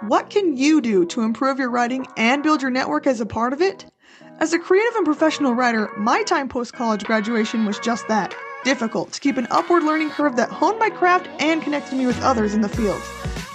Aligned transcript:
What 0.00 0.28
can 0.28 0.56
you 0.56 0.80
do 0.80 1.06
to 1.06 1.22
improve 1.22 1.60
your 1.60 1.70
writing 1.70 2.06
and 2.16 2.42
build 2.42 2.60
your 2.60 2.70
network 2.70 3.06
as 3.06 3.20
a 3.20 3.26
part 3.26 3.52
of 3.52 3.62
it? 3.62 3.86
As 4.40 4.52
a 4.52 4.58
creative 4.58 4.96
and 4.96 5.04
professional 5.04 5.54
writer, 5.54 5.88
my 5.96 6.24
time 6.24 6.48
post 6.48 6.72
college 6.72 7.04
graduation 7.04 7.64
was 7.64 7.78
just 7.78 8.08
that 8.08 8.34
difficult 8.64 9.12
to 9.12 9.20
keep 9.20 9.36
an 9.36 9.46
upward 9.50 9.84
learning 9.84 10.10
curve 10.10 10.34
that 10.36 10.50
honed 10.50 10.80
my 10.80 10.90
craft 10.90 11.28
and 11.38 11.62
connected 11.62 11.96
me 11.96 12.06
with 12.06 12.20
others 12.22 12.54
in 12.54 12.60
the 12.60 12.68
field. 12.68 13.00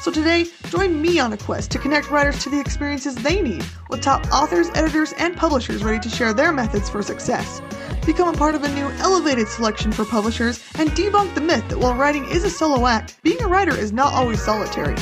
So 0.01 0.11
today, 0.11 0.45
join 0.69 1.01
me 1.01 1.19
on 1.19 1.33
a 1.33 1.37
quest 1.37 1.71
to 1.71 1.77
connect 1.77 2.09
writers 2.09 2.41
to 2.43 2.49
the 2.49 2.59
experiences 2.59 3.15
they 3.15 3.41
need 3.41 3.65
with 3.89 4.01
top 4.01 4.25
authors, 4.31 4.69
editors, 4.75 5.13
and 5.17 5.35
publishers 5.35 5.83
ready 5.83 5.99
to 5.99 6.09
share 6.09 6.33
their 6.33 6.53
methods 6.53 6.89
for 6.89 7.03
success. 7.03 7.61
Become 8.05 8.33
a 8.33 8.37
part 8.37 8.55
of 8.55 8.63
a 8.63 8.73
new 8.75 8.89
elevated 8.99 9.49
selection 9.49 9.91
for 9.91 10.05
publishers 10.05 10.63
and 10.75 10.89
debunk 10.91 11.35
the 11.35 11.41
myth 11.41 11.67
that 11.67 11.79
while 11.79 11.95
writing 11.95 12.25
is 12.29 12.45
a 12.45 12.49
solo 12.49 12.87
act, 12.87 13.21
being 13.23 13.41
a 13.41 13.47
writer 13.47 13.75
is 13.75 13.91
not 13.91 14.13
always 14.13 14.41
solitary. 14.41 14.95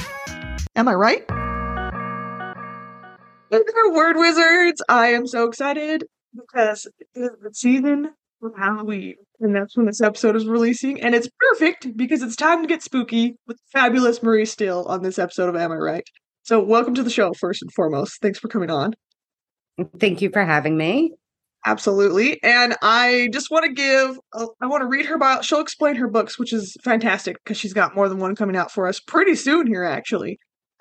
Am 0.77 0.87
I 0.87 0.93
right? 0.93 1.27
Word 3.91 4.15
Wizards! 4.17 4.83
I 4.87 5.07
am 5.07 5.25
so 5.25 5.47
excited 5.47 6.03
because 6.35 6.85
it 6.99 7.07
is 7.15 7.31
the 7.41 7.51
season 7.51 8.11
of 8.43 8.51
Halloween, 8.55 9.15
and 9.39 9.55
that's 9.55 9.75
when 9.75 9.87
this 9.87 10.01
episode 10.01 10.35
is 10.35 10.45
releasing, 10.45 11.01
and 11.01 11.15
it's 11.15 11.29
perfect 11.39 11.97
because 11.97 12.21
it's 12.21 12.35
time 12.35 12.61
to 12.61 12.67
get 12.67 12.83
spooky 12.83 13.37
with 13.47 13.57
fabulous 13.73 14.21
Marie 14.21 14.45
Still 14.45 14.85
on 14.85 15.01
this 15.01 15.17
episode 15.17 15.49
of 15.49 15.55
Am 15.55 15.71
I 15.71 15.77
Write? 15.77 16.09
So, 16.43 16.63
welcome 16.63 16.93
to 16.93 17.01
the 17.01 17.09
show, 17.09 17.33
first 17.33 17.63
and 17.63 17.73
foremost. 17.73 18.21
Thanks 18.21 18.37
for 18.37 18.47
coming 18.47 18.69
on. 18.69 18.93
Thank 19.99 20.21
you 20.21 20.29
for 20.29 20.45
having 20.45 20.77
me. 20.77 21.11
Absolutely. 21.65 22.39
And 22.43 22.75
I 22.83 23.29
just 23.33 23.49
want 23.49 23.65
to 23.65 23.73
give, 23.73 24.19
uh, 24.31 24.45
I 24.61 24.67
want 24.67 24.81
to 24.81 24.87
read 24.87 25.07
her 25.07 25.17
bio. 25.17 25.41
She'll 25.41 25.59
explain 25.59 25.95
her 25.95 26.07
books, 26.07 26.37
which 26.37 26.53
is 26.53 26.77
fantastic 26.83 27.37
because 27.43 27.57
she's 27.57 27.73
got 27.73 27.95
more 27.95 28.07
than 28.07 28.19
one 28.19 28.35
coming 28.35 28.55
out 28.55 28.71
for 28.71 28.85
us 28.87 28.99
pretty 28.99 29.33
soon 29.33 29.65
here, 29.65 29.83
actually. 29.83 30.37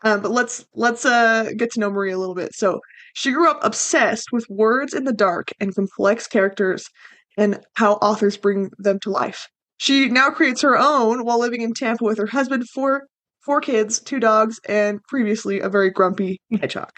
Um, 0.07 0.21
but 0.23 0.31
let's 0.31 0.65
let's 0.75 1.05
uh, 1.05 1.51
get 1.57 1.73
to 1.73 1.81
know 1.81 1.91
Marie 1.91 2.13
a 2.13 2.19
little 2.19 2.37
bit. 2.37 2.55
So 2.55 2.81
she 3.15 3.33
grew 3.33 3.51
up 3.51 3.59
obsessed 3.63 4.29
with 4.31 4.47
words 4.49 4.95
in 4.95 5.03
the 5.03 5.13
dark 5.13 5.51
and 5.59 5.75
complex 5.75 6.29
characters, 6.29 6.89
and 7.37 7.59
how 7.75 7.95
authors 7.95 8.37
bring 8.37 8.71
them 8.79 9.01
to 9.01 9.11
life. 9.11 9.49
She 9.79 10.09
now 10.09 10.31
creates 10.31 10.63
her 10.63 10.79
own 10.79 11.25
while 11.25 11.41
living 11.41 11.63
in 11.63 11.75
Tampa 11.75 12.05
with 12.05 12.19
her 12.19 12.27
husband, 12.27 12.69
four 12.69 13.09
four 13.45 13.61
kids, 13.61 13.99
two 13.99 14.21
dogs, 14.21 14.61
and 14.69 15.03
previously 15.09 15.59
a 15.59 15.69
very 15.69 15.91
grumpy 15.91 16.39
hedgehog. 16.53 16.93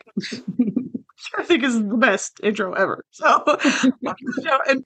I 1.36 1.44
think 1.44 1.64
is 1.64 1.78
the 1.82 1.96
best 1.96 2.38
intro 2.42 2.74
ever. 2.74 3.02
So, 3.12 3.42
and 4.68 4.84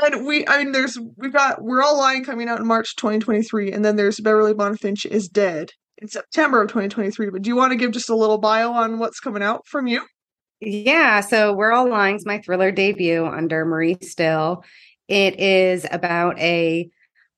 and 0.00 0.24
we, 0.24 0.46
I 0.46 0.62
mean, 0.62 0.70
there's 0.70 0.96
we've 1.16 1.32
got 1.32 1.60
we're 1.60 1.82
all 1.82 1.98
lying 1.98 2.24
coming 2.24 2.48
out 2.48 2.60
in 2.60 2.68
March 2.68 2.94
2023, 2.94 3.72
and 3.72 3.84
then 3.84 3.96
there's 3.96 4.20
Beverley 4.20 4.54
Bonnefinche 4.54 5.06
is 5.06 5.28
dead 5.28 5.72
in 5.98 6.08
September 6.08 6.62
of 6.62 6.68
2023. 6.68 7.30
But 7.30 7.42
do 7.42 7.48
you 7.48 7.56
want 7.56 7.72
to 7.72 7.76
give 7.76 7.92
just 7.92 8.10
a 8.10 8.16
little 8.16 8.38
bio 8.38 8.72
on 8.72 8.98
what's 8.98 9.20
coming 9.20 9.42
out 9.42 9.66
from 9.66 9.86
you? 9.86 10.02
Yeah, 10.60 11.20
so 11.20 11.52
We're 11.52 11.72
All 11.72 11.88
Lying's 11.88 12.24
my 12.24 12.40
thriller 12.40 12.70
debut 12.70 13.24
under 13.26 13.64
Marie 13.64 13.98
Still. 14.00 14.64
It 15.08 15.38
is 15.38 15.86
about 15.90 16.38
a 16.38 16.88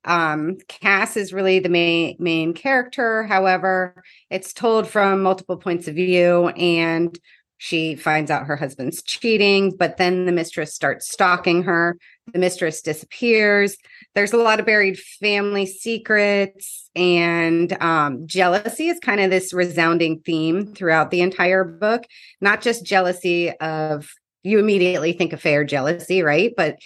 um, 0.05 0.59
Cass 0.69 1.17
is 1.17 1.33
really 1.33 1.59
the 1.59 1.69
main 1.69 2.17
main 2.21 2.55
character. 2.55 3.25
However, 3.25 4.05
it's 4.31 4.53
told 4.53 4.87
from 4.87 5.23
multiple 5.23 5.57
points 5.57 5.89
of 5.89 5.97
view, 5.97 6.49
and 6.51 7.19
she 7.59 7.97
finds 7.97 8.31
out 8.31 8.47
her 8.47 8.57
husband's 8.57 9.03
cheating, 9.03 9.75
but 9.77 9.97
then 9.97 10.27
the 10.27 10.33
mistress 10.33 10.75
starts 10.75 11.11
stalking 11.11 11.63
her. 11.63 11.97
The 12.33 12.39
mistress 12.39 12.83
disappears. 12.83 13.77
There's 14.15 14.33
a 14.33 14.39
lot 14.39 14.61
of 14.61 14.67
buried 14.67 14.99
family 14.99 15.67
secrets, 15.67 16.91
and 16.95 17.73
um, 17.83 18.27
jealousy 18.27 18.89
is 18.89 18.99
kind 19.01 19.21
of 19.21 19.31
this 19.31 19.53
resounding 19.53 20.21
theme 20.21 20.75
throughout 20.75 21.11
the 21.11 21.21
entire 21.21 21.65
book. 21.65 22.05
Not 22.41 22.63
just 22.63 22.85
jealousy 22.85 23.53
of 23.53 24.11
you 24.43 24.59
immediately 24.59 25.13
think 25.13 25.33
of 25.33 25.41
fair 25.41 25.65
jealousy, 25.65 26.23
right? 26.23 26.53
But 26.57 26.79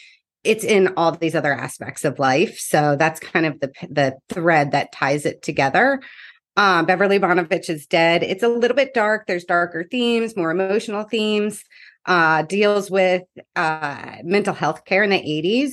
it's 0.45 0.65
in 0.65 0.95
all 0.97 1.13
these 1.13 1.35
other 1.35 1.53
aspects 1.53 2.05
of 2.05 2.19
life. 2.19 2.59
So 2.59 2.97
that's 2.97 3.21
kind 3.21 3.47
of 3.47 3.61
the 3.61 3.73
the 3.91 4.17
thread 4.29 4.73
that 4.73 4.93
ties 4.93 5.27
it 5.27 5.43
together. 5.43 6.01
Um, 6.57 6.87
Beverley 6.87 7.19
Bonnefinche 7.19 7.71
is 7.71 7.87
dead. 7.87 8.23
It's 8.23 8.43
a 8.43 8.49
little 8.49 8.77
bit 8.77 8.95
dark. 8.95 9.27
There's 9.27 9.45
darker 9.45 9.85
themes, 9.91 10.37
more 10.37 10.51
emotional 10.51 11.05
themes. 11.05 11.65
Uh, 12.07 12.43
deals 12.43 12.91
with 12.91 13.23
uh, 13.57 14.17
mental 14.25 14.55
health 14.55 14.85
care 14.85 15.03
in 15.03 15.11
the 15.11 15.19
80s 15.19 15.73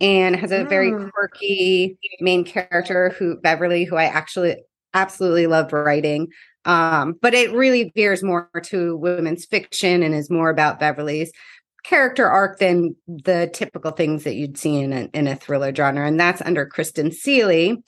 and 0.00 0.36
has 0.36 0.52
a 0.52 0.64
very 0.64 0.92
mm. 0.92 1.10
quirky 1.10 1.98
main 2.20 2.44
character 2.44 3.10
who 3.10 3.36
Beverley, 3.40 3.84
who 3.84 3.96
I 3.96 4.04
actually 4.04 4.56
absolutely 4.94 5.46
loved 5.46 5.72
writing. 5.72 6.28
Um, 6.64 7.14
but 7.20 7.34
it 7.34 7.52
really 7.52 7.92
veers 7.94 8.22
more 8.22 8.50
to 8.64 8.96
women's 8.96 9.44
fiction 9.44 10.02
and 10.02 10.14
is 10.14 10.30
more 10.30 10.50
about 10.50 10.80
Beverley's 10.80 11.32
character 11.84 12.28
arc 12.28 12.58
than 12.58 12.96
the 13.06 13.48
typical 13.52 13.92
things 13.92 14.24
that 14.24 14.34
you'd 14.34 14.58
see 14.58 14.80
in 14.80 14.92
a, 14.92 15.08
in 15.14 15.28
a 15.28 15.36
thriller 15.36 15.74
genre. 15.74 16.06
And 16.06 16.18
that's 16.18 16.42
under 16.42 16.66
Kristen 16.66 17.12
Seeley. 17.12 17.82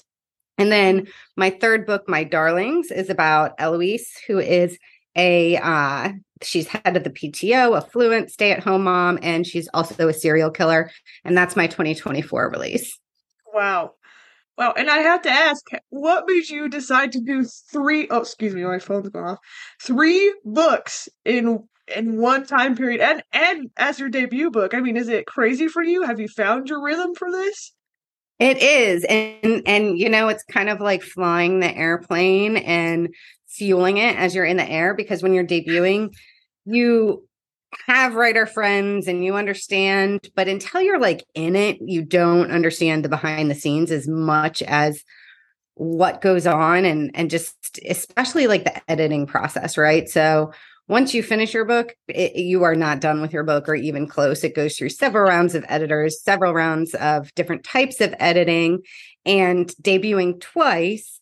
And 0.58 0.70
then 0.72 1.06
my 1.36 1.50
third 1.50 1.86
book, 1.86 2.08
My 2.08 2.24
Darlings, 2.24 2.90
is 2.90 3.08
about 3.08 3.54
Eloise, 3.58 4.10
who 4.26 4.38
is 4.38 4.78
a 5.16 5.56
uh, 5.56 6.10
she's 6.42 6.68
head 6.68 6.96
of 6.96 7.04
the 7.04 7.10
PTO, 7.10 7.76
a 7.76 7.80
fluent 7.80 8.30
stay-at-home 8.30 8.84
mom, 8.84 9.18
and 9.22 9.46
she's 9.46 9.68
also 9.72 10.08
a 10.08 10.12
serial 10.12 10.50
killer. 10.50 10.90
And 11.24 11.36
that's 11.36 11.56
my 11.56 11.66
2024 11.66 12.50
release. 12.50 12.98
Wow. 13.52 13.94
Wow. 14.56 14.74
And 14.76 14.90
I 14.90 14.98
have 14.98 15.22
to 15.22 15.30
ask, 15.30 15.64
what 15.90 16.24
made 16.26 16.48
you 16.48 16.68
decide 16.68 17.12
to 17.12 17.20
do 17.20 17.44
three 17.44 18.08
oh 18.10 18.18
excuse 18.18 18.54
me, 18.54 18.64
my 18.64 18.80
phone's 18.80 19.08
going 19.08 19.24
off. 19.24 19.38
Three 19.80 20.34
books 20.44 21.08
in 21.24 21.68
in 21.96 22.20
one 22.20 22.44
time 22.44 22.76
period 22.76 23.00
and 23.00 23.22
and 23.32 23.70
as 23.76 23.98
your 23.98 24.08
debut 24.08 24.50
book. 24.50 24.74
I 24.74 24.80
mean, 24.80 24.96
is 24.96 25.08
it 25.08 25.26
crazy 25.26 25.68
for 25.68 25.82
you? 25.82 26.02
Have 26.02 26.18
you 26.20 26.28
found 26.28 26.68
your 26.68 26.82
rhythm 26.82 27.14
for 27.14 27.30
this? 27.30 27.72
It 28.38 28.58
is. 28.58 29.04
And 29.04 29.62
and 29.66 29.98
you 29.98 30.08
know, 30.08 30.28
it's 30.28 30.44
kind 30.44 30.68
of 30.68 30.80
like 30.80 31.02
flying 31.02 31.60
the 31.60 31.74
airplane 31.74 32.56
and 32.56 33.12
fueling 33.48 33.96
it 33.96 34.16
as 34.16 34.34
you're 34.34 34.44
in 34.44 34.56
the 34.56 34.68
air 34.68 34.94
because 34.94 35.22
when 35.22 35.34
you're 35.34 35.46
debuting, 35.46 36.14
you 36.64 37.26
have 37.86 38.14
writer 38.14 38.46
friends 38.46 39.08
and 39.08 39.24
you 39.24 39.34
understand, 39.34 40.28
but 40.34 40.48
until 40.48 40.80
you're 40.80 41.00
like 41.00 41.24
in 41.34 41.56
it, 41.56 41.78
you 41.80 42.02
don't 42.02 42.50
understand 42.50 43.04
the 43.04 43.08
behind 43.08 43.50
the 43.50 43.54
scenes 43.54 43.90
as 43.90 44.06
much 44.06 44.62
as 44.62 45.02
what 45.74 46.20
goes 46.20 46.46
on 46.46 46.84
and 46.84 47.10
and 47.14 47.30
just 47.30 47.80
especially 47.88 48.46
like 48.46 48.64
the 48.64 48.90
editing 48.90 49.26
process, 49.26 49.76
right? 49.76 50.08
So 50.08 50.52
once 50.88 51.12
you 51.12 51.22
finish 51.22 51.52
your 51.52 51.66
book, 51.66 51.94
it, 52.08 52.36
you 52.36 52.64
are 52.64 52.74
not 52.74 53.00
done 53.00 53.20
with 53.20 53.32
your 53.32 53.44
book 53.44 53.68
or 53.68 53.74
even 53.74 54.06
close. 54.06 54.42
It 54.42 54.56
goes 54.56 54.76
through 54.76 54.88
several 54.88 55.24
rounds 55.24 55.54
of 55.54 55.64
editors, 55.68 56.22
several 56.22 56.54
rounds 56.54 56.94
of 56.94 57.32
different 57.34 57.62
types 57.62 58.00
of 58.00 58.14
editing, 58.18 58.82
and 59.26 59.68
debuting 59.82 60.40
twice 60.40 61.20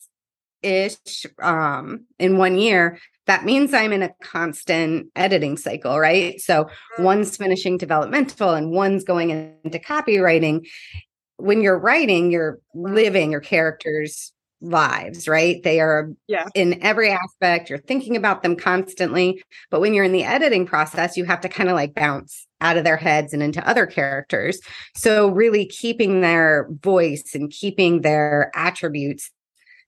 ish 0.63 1.27
um, 1.43 2.05
in 2.19 2.39
one 2.39 2.57
year. 2.57 2.99
That 3.27 3.45
means 3.45 3.75
I'm 3.75 3.93
in 3.93 4.05
a 4.05 4.15
constant 4.23 5.09
editing 5.17 5.57
cycle, 5.57 5.99
right? 5.99 6.41
So 6.41 6.69
one's 6.99 7.37
finishing 7.37 7.77
developmental 7.77 8.55
and 8.55 8.71
one's 8.71 9.03
going 9.03 9.31
into 9.31 9.81
copywriting. 9.81 10.69
When 11.39 11.61
you're 11.61 11.79
writing, 11.79 12.31
you're 12.31 12.61
living 12.73 13.33
your 13.33 13.41
characters 13.41 14.33
lives, 14.61 15.29
right? 15.29 15.63
They 15.63 15.81
are 15.81 16.11
yeah. 16.27 16.47
in 16.55 16.83
every 16.83 17.11
aspect. 17.11 17.69
You're 17.69 17.79
thinking 17.79 18.17
about 18.17 18.43
them 18.43 18.57
constantly. 18.57 19.43
But 19.71 19.81
when 19.81 19.95
you're 19.95 20.05
in 20.05 20.13
the 20.13 20.25
editing 20.25 20.67
process, 20.67 21.17
you 21.17 21.25
have 21.25 21.41
to 21.43 21.49
kind 21.49 21.69
of 21.69 21.75
like 21.75 21.95
bounce 21.95 22.47
out 22.61 22.77
of 22.77 22.85
their 22.85 22.97
heads 22.97 23.33
and 23.33 23.43
into 23.43 23.67
other 23.69 23.87
characters. 23.87 24.59
So, 24.95 25.29
really 25.29 25.67
keeping 25.67 26.21
their 26.21 26.69
voice 26.81 27.35
and 27.35 27.51
keeping 27.51 28.01
their 28.01 28.51
attributes 28.55 29.31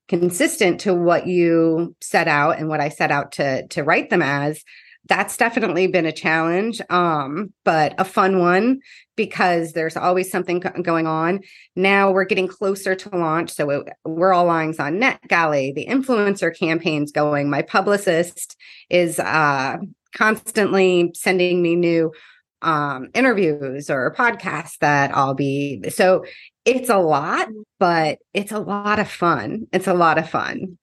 consistent 0.07 0.81
to 0.81 0.93
what 0.93 1.27
you 1.27 1.95
set 2.01 2.27
out 2.27 2.57
and 2.57 2.67
what 2.67 2.81
I 2.81 2.89
set 2.89 3.11
out 3.11 3.33
to 3.33 3.67
to 3.67 3.83
write 3.83 4.09
them 4.09 4.21
as 4.21 4.63
that's 5.07 5.37
definitely 5.37 5.87
been 5.87 6.05
a 6.05 6.11
challenge 6.11 6.81
um 6.89 7.51
but 7.63 7.95
a 7.97 8.05
fun 8.05 8.39
one 8.39 8.79
because 9.19 9.73
there's 9.73 9.97
always 9.97 10.31
something 10.31 10.61
going 10.81 11.05
on. 11.05 11.41
Now 11.75 12.09
we're 12.09 12.23
getting 12.23 12.47
closer 12.47 12.95
to 12.95 13.17
launch 13.17 13.51
so 13.51 13.69
it, 13.69 13.89
We're 14.05 14.31
All 14.31 14.45
Lying's 14.45 14.79
on 14.79 14.93
NetGalley 14.93 15.75
the 15.75 15.87
influencer 15.87 16.57
campaigns 16.57 17.11
going. 17.11 17.49
My 17.49 17.61
publicist 17.61 18.55
is 18.89 19.19
uh 19.19 19.75
constantly 20.15 21.11
sending 21.15 21.61
me 21.61 21.75
new 21.75 22.13
um 22.61 23.09
interviews 23.13 23.89
or 23.89 24.15
podcasts 24.15 24.77
that 24.79 25.13
I'll 25.13 25.33
be 25.33 25.83
so 25.89 26.23
it's 26.63 26.89
a 26.89 26.97
lot 26.97 27.49
mm. 27.49 27.63
but 27.77 28.19
it's 28.33 28.53
a 28.53 28.59
lot 28.59 28.99
of 28.99 29.11
fun. 29.11 29.67
It's 29.73 29.87
a 29.87 29.93
lot 29.93 30.17
of 30.17 30.29
fun. 30.29 30.77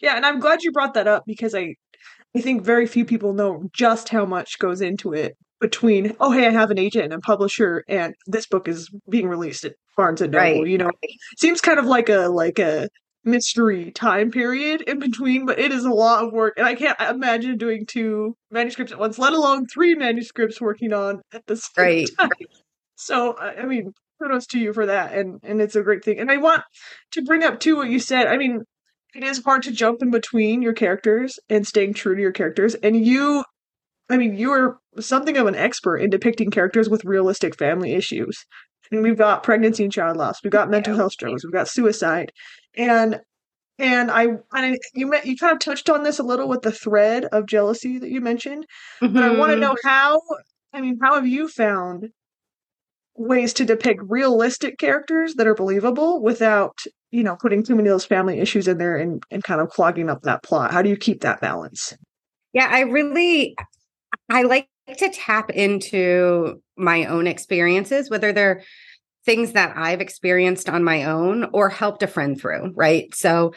Yeah 0.00 0.16
and 0.16 0.26
i'm 0.26 0.40
glad 0.40 0.62
you 0.62 0.72
brought 0.72 0.94
that 0.94 1.06
up 1.06 1.24
because 1.26 1.54
i 1.54 1.74
I 2.36 2.40
think 2.40 2.62
very 2.62 2.86
few 2.86 3.04
people 3.04 3.32
know 3.32 3.68
just 3.72 4.10
how 4.10 4.24
much 4.24 4.58
goes 4.58 4.80
into 4.80 5.12
it 5.12 5.36
between 5.60 6.14
oh 6.20 6.30
hey 6.30 6.46
I 6.46 6.50
have 6.50 6.70
an 6.70 6.78
agent 6.78 7.04
and 7.04 7.14
a 7.14 7.20
publisher 7.20 7.84
and 7.88 8.14
this 8.26 8.46
book 8.46 8.68
is 8.68 8.90
being 9.08 9.28
released 9.28 9.64
at 9.64 9.74
Barnes 9.96 10.20
and 10.20 10.32
Noble. 10.32 10.62
Right. 10.62 10.66
You 10.66 10.78
know, 10.78 10.90
seems 11.36 11.60
kind 11.60 11.78
of 11.78 11.84
like 11.84 12.08
a 12.08 12.28
like 12.28 12.58
a 12.58 12.88
mystery 13.24 13.90
time 13.90 14.30
period 14.30 14.80
in 14.82 14.98
between, 14.98 15.44
but 15.44 15.58
it 15.58 15.72
is 15.72 15.84
a 15.84 15.90
lot 15.90 16.24
of 16.24 16.32
work, 16.32 16.54
and 16.56 16.66
I 16.66 16.74
can't 16.74 16.98
imagine 17.00 17.58
doing 17.58 17.84
two 17.86 18.36
manuscripts 18.50 18.92
at 18.92 18.98
once, 18.98 19.18
let 19.18 19.32
alone 19.32 19.66
three 19.66 19.94
manuscripts 19.94 20.60
working 20.60 20.92
on 20.92 21.20
at 21.32 21.46
the 21.46 21.56
same 21.76 21.84
right. 21.84 22.08
time. 22.18 22.30
So, 22.96 23.36
I 23.36 23.66
mean, 23.66 23.92
kudos 24.20 24.46
to 24.48 24.58
you 24.58 24.72
for 24.72 24.86
that, 24.86 25.12
and 25.14 25.40
and 25.42 25.60
it's 25.60 25.76
a 25.76 25.82
great 25.82 26.04
thing. 26.04 26.18
And 26.18 26.30
I 26.30 26.38
want 26.38 26.62
to 27.12 27.22
bring 27.22 27.44
up 27.44 27.60
too 27.60 27.76
what 27.76 27.90
you 27.90 28.00
said. 28.00 28.26
I 28.26 28.36
mean, 28.36 28.62
it 29.18 29.24
is 29.24 29.42
hard 29.42 29.64
to 29.64 29.72
jump 29.72 30.00
in 30.00 30.12
between 30.12 30.62
your 30.62 30.72
characters 30.72 31.40
and 31.48 31.66
staying 31.66 31.92
true 31.94 32.14
to 32.14 32.20
your 32.20 32.32
characters, 32.32 32.76
and 32.76 33.04
you. 33.04 33.44
I 34.08 34.16
mean, 34.16 34.36
you 34.36 34.52
are 34.52 34.78
something 35.00 35.36
of 35.36 35.46
an 35.46 35.54
expert 35.54 35.98
in 35.98 36.08
depicting 36.08 36.50
characters 36.50 36.88
with 36.88 37.04
realistic 37.04 37.58
family 37.58 37.92
issues. 37.92 38.46
And 38.90 39.02
we've 39.02 39.18
got 39.18 39.42
pregnancy 39.42 39.82
and 39.84 39.92
child 39.92 40.16
loss, 40.16 40.42
we've 40.42 40.52
got 40.52 40.70
mental 40.70 40.96
health 40.96 41.12
struggles, 41.12 41.44
we've 41.44 41.52
got 41.52 41.68
suicide, 41.68 42.32
and 42.76 43.20
and 43.78 44.10
I 44.10 44.28
and 44.54 44.78
you 44.94 45.08
met 45.08 45.26
you 45.26 45.36
kind 45.36 45.52
of 45.52 45.58
touched 45.58 45.90
on 45.90 46.04
this 46.04 46.20
a 46.20 46.22
little 46.22 46.48
with 46.48 46.62
the 46.62 46.72
thread 46.72 47.24
of 47.26 47.46
jealousy 47.46 47.98
that 47.98 48.10
you 48.10 48.20
mentioned, 48.20 48.66
mm-hmm. 49.02 49.12
but 49.12 49.24
I 49.24 49.36
want 49.36 49.50
to 49.50 49.58
know 49.58 49.76
how. 49.84 50.20
I 50.72 50.80
mean, 50.80 50.98
how 51.02 51.16
have 51.16 51.26
you 51.26 51.48
found 51.48 52.10
ways 53.16 53.52
to 53.54 53.64
depict 53.64 54.00
realistic 54.06 54.78
characters 54.78 55.34
that 55.34 55.46
are 55.46 55.54
believable 55.54 56.22
without 56.22 56.78
you 57.10 57.22
know 57.22 57.36
putting 57.36 57.62
too 57.62 57.74
many 57.74 57.88
of 57.88 57.94
those 57.94 58.04
family 58.04 58.40
issues 58.40 58.68
in 58.68 58.78
there 58.78 58.96
and 58.96 59.22
and 59.30 59.42
kind 59.42 59.60
of 59.60 59.68
clogging 59.70 60.10
up 60.10 60.22
that 60.22 60.42
plot? 60.42 60.72
How 60.72 60.82
do 60.82 60.88
you 60.88 60.96
keep 60.96 61.20
that 61.22 61.40
balance? 61.40 61.94
Yeah, 62.52 62.68
I 62.70 62.80
really 62.80 63.56
I 64.30 64.42
like 64.42 64.68
to 64.96 65.10
tap 65.10 65.50
into 65.50 66.62
my 66.76 67.04
own 67.06 67.26
experiences, 67.26 68.10
whether 68.10 68.32
they're 68.32 68.62
things 69.24 69.52
that 69.52 69.76
I've 69.76 70.00
experienced 70.00 70.68
on 70.68 70.82
my 70.82 71.04
own 71.04 71.44
or 71.52 71.68
helped 71.68 72.02
a 72.02 72.06
friend 72.06 72.40
through, 72.40 72.72
right? 72.74 73.14
So, 73.14 73.52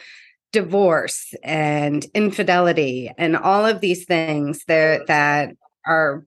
divorce 0.52 1.32
and 1.42 2.04
infidelity 2.14 3.10
and 3.16 3.38
all 3.38 3.64
of 3.64 3.80
these 3.80 4.04
things 4.04 4.64
that 4.66 5.06
that 5.06 5.54
are 5.86 6.26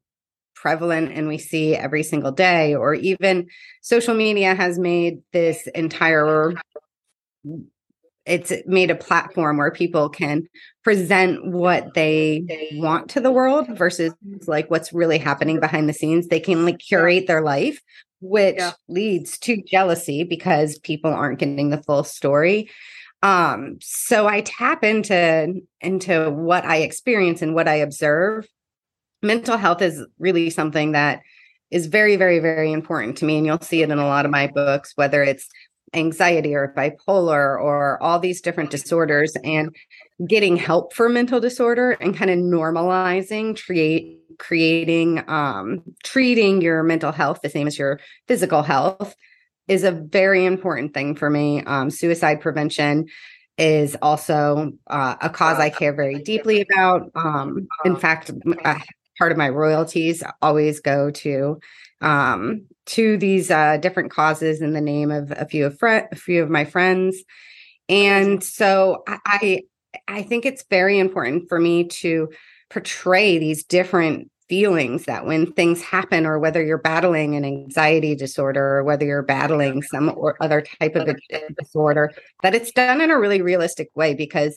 prevalent 0.55 1.11
and 1.11 1.27
we 1.27 1.37
see 1.37 1.75
every 1.75 2.01
single 2.01 2.31
day 2.31 2.73
or 2.73 2.95
even 2.95 3.45
social 3.83 4.15
media 4.15 4.55
has 4.55 4.79
made 4.79 5.19
this 5.31 5.67
entire 5.75 6.53
it's 8.25 8.51
made 8.65 8.89
a 8.89 8.95
platform 8.95 9.57
where 9.57 9.71
people 9.71 10.09
can 10.09 10.47
present 10.83 11.45
what 11.45 11.93
they 11.93 12.43
want 12.73 13.09
to 13.11 13.21
the 13.21 13.31
world 13.31 13.67
versus 13.77 14.13
like 14.47 14.69
what's 14.71 14.91
really 14.91 15.19
happening 15.19 15.59
behind 15.59 15.87
the 15.87 15.93
scenes. 15.93 16.27
They 16.27 16.39
can 16.39 16.65
like 16.65 16.79
curate 16.79 17.27
their 17.27 17.41
life 17.41 17.81
which 18.21 18.55
yeah. 18.57 18.71
leads 18.87 19.37
to 19.37 19.61
jealousy 19.61 20.23
because 20.23 20.79
people 20.79 21.13
aren't 21.13 21.39
getting 21.39 21.69
the 21.69 21.83
full 21.83 22.03
story. 22.03 22.69
Um 23.21 23.77
so 23.81 24.27
i 24.27 24.41
tap 24.41 24.83
into 24.83 25.61
into 25.81 26.29
what 26.31 26.65
i 26.65 26.77
experience 26.77 27.41
and 27.41 27.55
what 27.55 27.67
i 27.67 27.75
observe. 27.75 28.47
Mental 29.21 29.57
health 29.57 29.81
is 29.81 30.05
really 30.19 30.49
something 30.49 30.91
that 30.93 31.21
is 31.71 31.87
very 31.87 32.15
very 32.15 32.39
very 32.39 32.71
important 32.71 33.17
to 33.17 33.25
me 33.25 33.37
and 33.37 33.45
you'll 33.45 33.61
see 33.61 33.81
it 33.81 33.89
in 33.89 33.99
a 33.99 34.05
lot 34.05 34.25
of 34.25 34.31
my 34.31 34.47
books 34.47 34.93
whether 34.95 35.23
it's 35.23 35.47
anxiety 35.93 36.53
or 36.53 36.73
bipolar 36.75 37.59
or 37.61 38.01
all 38.01 38.19
these 38.19 38.41
different 38.41 38.69
disorders 38.71 39.35
and 39.43 39.75
getting 40.27 40.57
help 40.57 40.93
for 40.93 41.07
mental 41.09 41.39
disorder 41.39 41.91
and 41.91 42.17
kind 42.17 42.31
of 42.31 42.37
normalizing 42.37 43.61
create 43.65 44.19
creating 44.37 45.23
um 45.29 45.81
treating 46.03 46.61
your 46.61 46.83
mental 46.83 47.11
health 47.11 47.39
the 47.41 47.49
same 47.49 47.67
as 47.67 47.77
your 47.77 47.99
physical 48.27 48.61
health 48.61 49.15
is 49.67 49.83
a 49.83 49.91
very 49.91 50.45
important 50.45 50.93
thing 50.93 51.15
for 51.15 51.29
me 51.29 51.63
um 51.63 51.89
suicide 51.89 52.41
prevention 52.41 53.05
is 53.57 53.95
also 54.01 54.73
uh, 54.87 55.15
a 55.21 55.29
cause 55.29 55.59
I 55.59 55.69
care 55.69 55.93
very 55.93 56.21
deeply 56.21 56.61
about. 56.61 57.09
Um, 57.15 57.67
in 57.85 57.95
fact, 57.95 58.31
uh, 58.65 58.79
part 59.17 59.31
of 59.31 59.37
my 59.37 59.49
royalties 59.49 60.23
always 60.41 60.79
go 60.79 61.09
to 61.11 61.59
um, 62.01 62.65
to 62.87 63.17
these 63.17 63.51
uh, 63.51 63.77
different 63.77 64.11
causes 64.11 64.61
in 64.61 64.73
the 64.73 64.81
name 64.81 65.11
of 65.11 65.31
a 65.31 65.45
few 65.45 65.65
of 65.65 65.77
fr- 65.77 66.07
a 66.11 66.15
few 66.15 66.43
of 66.43 66.49
my 66.49 66.65
friends, 66.65 67.23
and 67.89 68.43
so 68.43 69.03
I 69.07 69.63
I 70.07 70.23
think 70.23 70.45
it's 70.45 70.65
very 70.69 70.99
important 70.99 71.49
for 71.49 71.59
me 71.59 71.85
to 71.85 72.29
portray 72.69 73.37
these 73.37 73.63
different 73.63 74.29
feelings 74.47 75.05
that 75.05 75.25
when 75.25 75.51
things 75.53 75.81
happen 75.81 76.25
or 76.25 76.37
whether 76.37 76.63
you're 76.63 76.77
battling 76.77 77.35
an 77.35 77.43
anxiety 77.43 78.15
disorder 78.15 78.77
or 78.77 78.83
whether 78.83 79.05
you're 79.05 79.23
battling 79.23 79.81
some 79.81 80.13
or 80.15 80.37
other 80.39 80.61
type 80.61 80.95
of 80.95 81.09
disorder 81.57 82.11
that 82.43 82.53
it's 82.53 82.71
done 82.71 83.01
in 83.01 83.09
a 83.09 83.19
really 83.19 83.41
realistic 83.41 83.89
way 83.95 84.13
because 84.13 84.55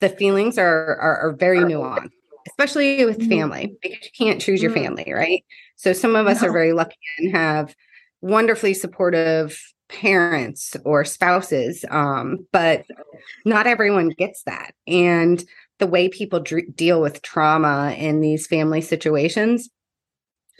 the 0.00 0.08
feelings 0.08 0.56
are 0.56 0.96
are, 0.96 1.18
are 1.18 1.32
very 1.32 1.58
nuanced 1.58 2.10
especially 2.48 3.04
with 3.04 3.18
mm-hmm. 3.18 3.30
family 3.30 3.76
because 3.82 3.98
you 4.02 4.10
can't 4.26 4.40
choose 4.40 4.62
your 4.62 4.72
mm-hmm. 4.72 4.96
family, 4.96 5.12
right? 5.12 5.44
So 5.76 5.92
some 5.92 6.16
of 6.16 6.26
us 6.26 6.42
no. 6.42 6.48
are 6.48 6.52
very 6.52 6.72
lucky 6.72 6.96
and 7.18 7.34
have 7.34 7.74
wonderfully 8.20 8.74
supportive 8.74 9.60
parents 9.88 10.76
or 10.84 11.04
spouses, 11.04 11.84
um, 11.90 12.46
but 12.52 12.84
not 13.44 13.66
everyone 13.66 14.10
gets 14.10 14.42
that. 14.44 14.72
And 14.86 15.42
the 15.78 15.86
way 15.86 16.08
people 16.08 16.40
d- 16.40 16.66
deal 16.74 17.00
with 17.00 17.22
trauma 17.22 17.94
in 17.96 18.20
these 18.20 18.46
family 18.46 18.80
situations 18.80 19.70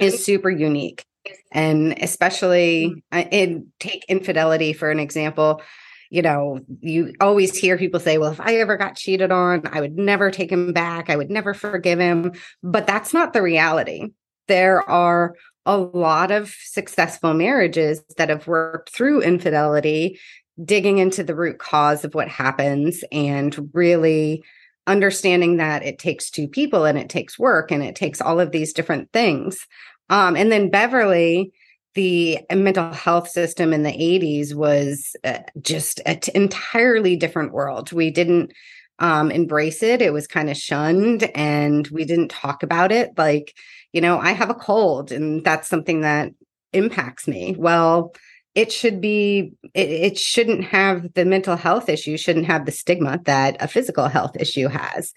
is 0.01 0.25
super 0.25 0.51
unique. 0.51 1.05
And 1.53 2.01
especially 2.01 3.03
mm. 3.13 3.29
in 3.31 3.67
take 3.81 4.05
infidelity 4.09 4.73
for 4.73 4.91
an 4.91 5.01
example, 5.01 5.61
you 6.11 6.23
know, 6.23 6.61
you 6.81 7.13
always 7.21 7.57
hear 7.57 7.77
people 7.77 8.01
say, 8.01 8.19
well, 8.19 8.33
if 8.33 8.41
I 8.41 8.57
ever 8.57 8.77
got 8.77 8.97
cheated 8.97 9.31
on, 9.31 9.63
I 9.71 9.81
would 9.81 9.97
never 9.97 10.31
take 10.31 10.51
him 10.51 10.73
back. 10.73 11.11
I 11.11 11.17
would 11.17 11.31
never 11.31 11.55
forgive 11.55 11.99
him. 11.99 12.33
But 12.63 12.87
that's 12.87 13.13
not 13.13 13.33
the 13.33 13.43
reality. 13.43 14.09
There 14.47 14.89
are 14.89 15.35
a 15.67 15.77
lot 15.77 16.31
of 16.31 16.55
successful 16.63 17.35
marriages 17.35 18.03
that 18.17 18.31
have 18.31 18.47
worked 18.47 18.91
through 18.91 19.21
infidelity, 19.23 20.19
digging 20.65 20.99
into 20.99 21.23
the 21.23 21.35
root 21.35 21.59
cause 21.59 22.05
of 22.05 22.15
what 22.15 22.29
happens 22.29 23.05
and 23.13 23.71
really 23.75 24.43
understanding 24.87 25.59
that 25.59 25.85
it 25.85 25.99
takes 25.99 26.31
two 26.31 26.49
people 26.49 26.87
and 26.87 26.99
it 26.99 27.11
takes 27.11 27.39
work 27.39 27.71
and 27.71 27.83
it 27.83 27.95
takes 27.95 28.23
all 28.23 28.41
of 28.41 28.51
these 28.51 28.73
different 28.73 29.13
things. 29.13 29.67
Um, 30.09 30.35
and 30.37 30.51
then 30.51 30.71
Beverley, 30.71 31.53
the 31.95 32.39
mental 32.53 32.93
health 32.93 33.29
system 33.29 33.73
in 33.73 33.83
the 33.83 33.91
80s 33.91 34.55
was 34.55 35.17
uh, 35.25 35.41
just 35.61 36.01
an 36.07 36.21
entirely 36.35 37.17
different 37.17 37.53
world. 37.53 37.93
We 37.93 38.11
didn't 38.11 38.53
um, 38.99 39.31
embrace 39.31 39.83
it. 39.83 40.03
It 40.03 40.13
was 40.13 40.27
kind 40.27 40.51
of 40.51 40.57
shunned 40.57 41.25
and 41.35 41.87
we 41.89 42.05
didn't 42.05 42.31
talk 42.31 42.63
about 42.63 42.93
it. 42.93 43.11
Like, 43.17 43.55
you 43.93 44.01
know, 44.01 44.19
I 44.19 44.33
have 44.33 44.51
a 44.51 44.55
cold 44.55 45.13
and 45.13 45.45
that's 45.45 45.69
something 45.69 46.03
that 46.03 46.33
impacts 46.73 47.27
me. 47.27 47.55
Well, 47.57 48.15
it 48.55 48.73
should 48.73 49.01
be, 49.01 49.53
it, 49.75 49.89
it 49.89 50.19
shouldn't 50.19 50.65
have 50.65 51.15
the 51.15 51.25
mental 51.25 51.57
health 51.57 51.89
issue, 51.89 52.17
shouldn't 52.17 52.47
have 52.47 52.67
the 52.67 52.73
stigma 52.73 53.21
that 53.25 53.57
a 53.61 53.69
physical 53.69 54.09
health 54.09 54.37
issue 54.39 54.67
has. 54.69 55.15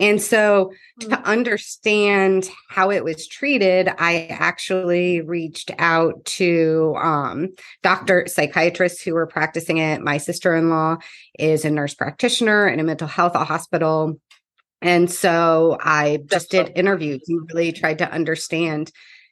And 0.00 0.20
so 0.20 0.72
to 1.00 1.06
mm. 1.06 1.24
understand 1.24 2.50
how 2.68 2.90
it 2.90 3.04
was 3.04 3.28
treated, 3.28 3.88
I 3.98 4.26
actually 4.30 5.20
reached 5.20 5.70
out 5.78 6.24
to 6.24 6.96
um, 7.00 7.50
doctor 7.82 8.26
psychiatrists 8.26 9.02
who 9.02 9.14
were 9.14 9.26
practicing 9.26 9.78
it. 9.78 10.00
My 10.00 10.18
sister 10.18 10.54
in 10.54 10.68
law 10.68 10.96
is 11.38 11.64
a 11.64 11.70
nurse 11.70 11.94
practitioner 11.94 12.66
in 12.66 12.80
a 12.80 12.84
mental 12.84 13.06
health 13.06 13.34
hospital. 13.34 14.18
And 14.82 15.10
so 15.10 15.78
I 15.80 16.18
just 16.26 16.50
did 16.50 16.72
interviews 16.74 17.22
and 17.28 17.48
really 17.52 17.72
tried 17.72 17.98
to 17.98 18.10
understand 18.10 18.90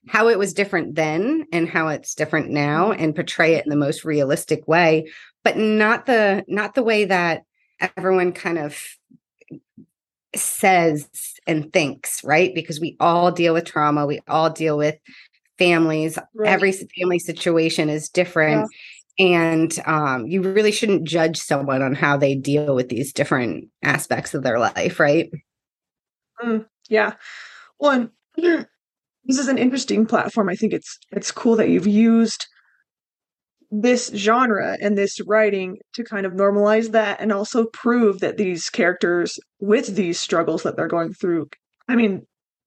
how 0.09 0.29
it 0.29 0.39
was 0.39 0.55
different 0.55 0.95
then 0.95 1.47
and 1.53 1.69
how 1.69 1.89
it's 1.89 2.15
different 2.15 2.51
now 2.51 2.93
mm. 2.93 2.97
and 2.99 3.15
portray 3.15 3.55
it 3.55 3.65
in 3.65 3.71
the 3.71 3.77
most 3.77 4.05
realistic 4.05 4.67
way, 4.69 5.11
but 5.43 5.57
not 5.57 6.07
the 6.07 6.45
not 6.47 6.75
the 6.75 6.83
way 6.85 7.05
that 7.05 7.43
everyone 7.97 8.33
kind 8.33 8.59
of 8.59 8.81
says 10.35 11.09
and 11.47 11.73
thinks, 11.73 12.23
right? 12.25 12.55
Because 12.55 12.81
we 12.81 12.97
all 13.01 13.31
deal 13.31 13.55
with 13.55 13.65
trauma, 13.65 14.07
we 14.07 14.21
all 14.29 14.51
deal 14.51 14.77
with 14.77 14.97
families. 15.59 16.19
Right. 16.35 16.49
Every 16.49 16.73
family 16.73 17.19
situation 17.19 17.89
is 17.89 18.09
different. 18.09 18.69
Yeah. 18.71 18.77
And 19.19 19.79
um, 19.87 20.27
you 20.27 20.41
really 20.41 20.73
shouldn't 20.73 21.05
judge 21.05 21.39
someone 21.39 21.83
on 21.83 21.95
how 21.95 22.17
they 22.17 22.35
deal 22.35 22.75
with 22.75 22.89
these 22.89 23.13
different 23.13 23.69
aspects 23.83 24.33
of 24.33 24.43
their 24.43 24.59
life, 24.59 24.99
right? 24.99 25.31
Mm, 26.43 26.67
yeah. 26.89 27.15
One, 27.77 28.11
this 28.37 28.67
is 29.27 29.49
an 29.49 29.59
interesting 29.59 30.07
platform. 30.07 30.49
I 30.49 30.55
think 30.55 30.73
it's 30.73 30.99
it's 31.11 31.31
cool 31.31 31.57
that 31.57 31.69
you've 31.69 31.87
used 31.87 32.47
this 33.75 34.13
genre 34.15 34.77
and 34.81 34.97
this 34.97 35.19
writing 35.27 35.79
to 35.95 36.05
kind 36.05 36.27
of 36.27 36.35
normalize 36.35 36.93
that 36.93 37.21
and 37.21 37.33
also 37.33 37.65
prove 37.73 38.21
that 38.21 38.37
these 38.37 38.69
characters 38.69 39.39
with 39.61 39.97
these 39.97 40.21
struggles 40.21 40.63
that 40.63 40.77
they're 40.77 40.87
going 40.87 41.13
through 41.15 41.47
i 41.89 41.97
mean 41.97 42.23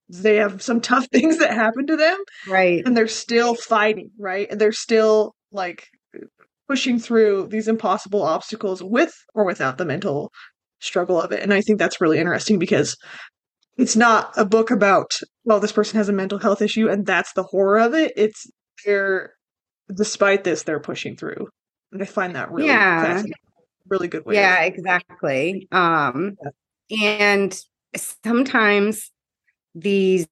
they 0.08 0.36
have 0.36 0.60
some 0.60 0.80
tough 0.80 1.06
things 1.12 1.38
that 1.38 1.54
happen 1.54 1.86
to 1.86 1.96
them 1.96 2.18
right 2.48 2.82
and 2.84 2.96
they're 2.96 3.06
still 3.06 3.54
fighting 3.54 4.10
right 4.18 4.48
and 4.50 4.60
they're 4.60 4.72
still 4.72 5.34
like 5.52 5.86
pushing 6.68 6.98
through 6.98 7.48
these 7.50 7.68
impossible 7.68 8.22
obstacles 8.22 8.82
with 8.82 9.14
or 9.34 9.44
without 9.44 9.78
the 9.78 9.84
mental 9.84 10.32
struggle 10.80 11.20
of 11.20 11.32
it. 11.32 11.42
And 11.42 11.52
I 11.52 11.60
think 11.60 11.78
that's 11.78 12.00
really 12.00 12.18
interesting 12.18 12.58
because 12.58 12.96
it's 13.76 13.96
not 13.96 14.32
a 14.36 14.44
book 14.44 14.70
about, 14.70 15.10
well, 15.44 15.60
this 15.60 15.72
person 15.72 15.98
has 15.98 16.08
a 16.08 16.12
mental 16.12 16.38
health 16.38 16.62
issue 16.62 16.88
and 16.88 17.06
that's 17.06 17.32
the 17.34 17.42
horror 17.42 17.78
of 17.78 17.94
it. 17.94 18.12
It's 18.16 18.46
they're, 18.84 19.32
despite 19.94 20.44
this, 20.44 20.62
they're 20.62 20.80
pushing 20.80 21.16
through. 21.16 21.48
And 21.92 22.02
I 22.02 22.06
find 22.06 22.34
that 22.36 22.50
really 22.50 22.68
yeah. 22.68 23.22
really 23.88 24.08
good 24.08 24.26
way. 24.26 24.34
Yeah, 24.34 24.62
exactly. 24.62 25.68
Um, 25.72 26.36
yeah. 26.88 27.08
and 27.08 27.60
sometimes 27.96 29.10
these 29.74 30.26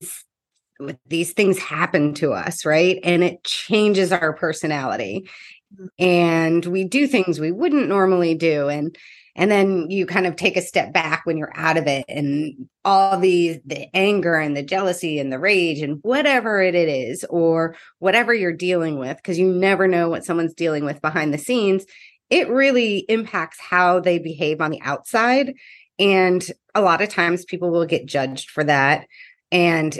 these 1.07 1.33
things 1.33 1.59
happen 1.59 2.15
to 2.15 2.33
us, 2.33 2.65
right? 2.65 2.99
And 3.05 3.23
it 3.23 3.45
changes 3.45 4.13
our 4.13 4.33
personality. 4.33 5.29
Mm-hmm. 5.75 6.05
And 6.05 6.67
we 6.67 6.85
do 6.85 7.07
things 7.07 7.39
we 7.39 7.53
wouldn't 7.53 7.89
normally 7.89 8.35
do. 8.35 8.69
And 8.69 8.97
and 9.37 9.51
then 9.51 9.91
you 9.91 10.07
kind 10.07 10.27
of 10.27 10.37
take 10.37 10.57
a 10.57 10.63
step 10.63 10.93
back 10.93 11.27
when 11.27 11.37
you're 11.37 11.53
out 11.57 11.77
of 11.77 11.87
it 11.87 12.05
and 12.09 12.69
all 12.85 13.19
the 13.19 13.61
the 13.67 13.89
anger 13.95 14.37
and 14.37 14.57
the 14.57 14.63
jealousy 14.63 15.19
and 15.19 15.33
the 15.33 15.39
rage 15.39 15.81
and 15.81 15.99
whatever 16.03 16.61
it 16.63 16.75
is 16.75 17.25
or 17.31 17.75
whatever 17.99 18.33
you're 18.33 18.53
dealing 18.53 18.99
with 18.99 19.17
because 19.17 19.39
you 19.39 19.53
never 19.53 19.89
know 19.89 20.09
what 20.09 20.25
someone's 20.25 20.55
dealing 20.55 20.85
with 20.85 21.01
behind 21.03 21.33
the 21.33 21.39
scenes 21.39 21.85
it 22.31 22.49
really 22.49 22.99
impacts 23.09 23.61
how 23.61 24.01
they 24.01 24.19
behave 24.19 24.61
on 24.61 24.71
the 24.71 24.81
outside. 24.83 25.55
And 25.99 26.45
a 26.75 26.81
lot 26.81 27.03
of 27.03 27.09
times 27.09 27.45
people 27.45 27.71
will 27.71 27.87
get 27.87 28.07
judged 28.07 28.51
for 28.51 28.65
that. 28.65 29.07
And 29.53 29.97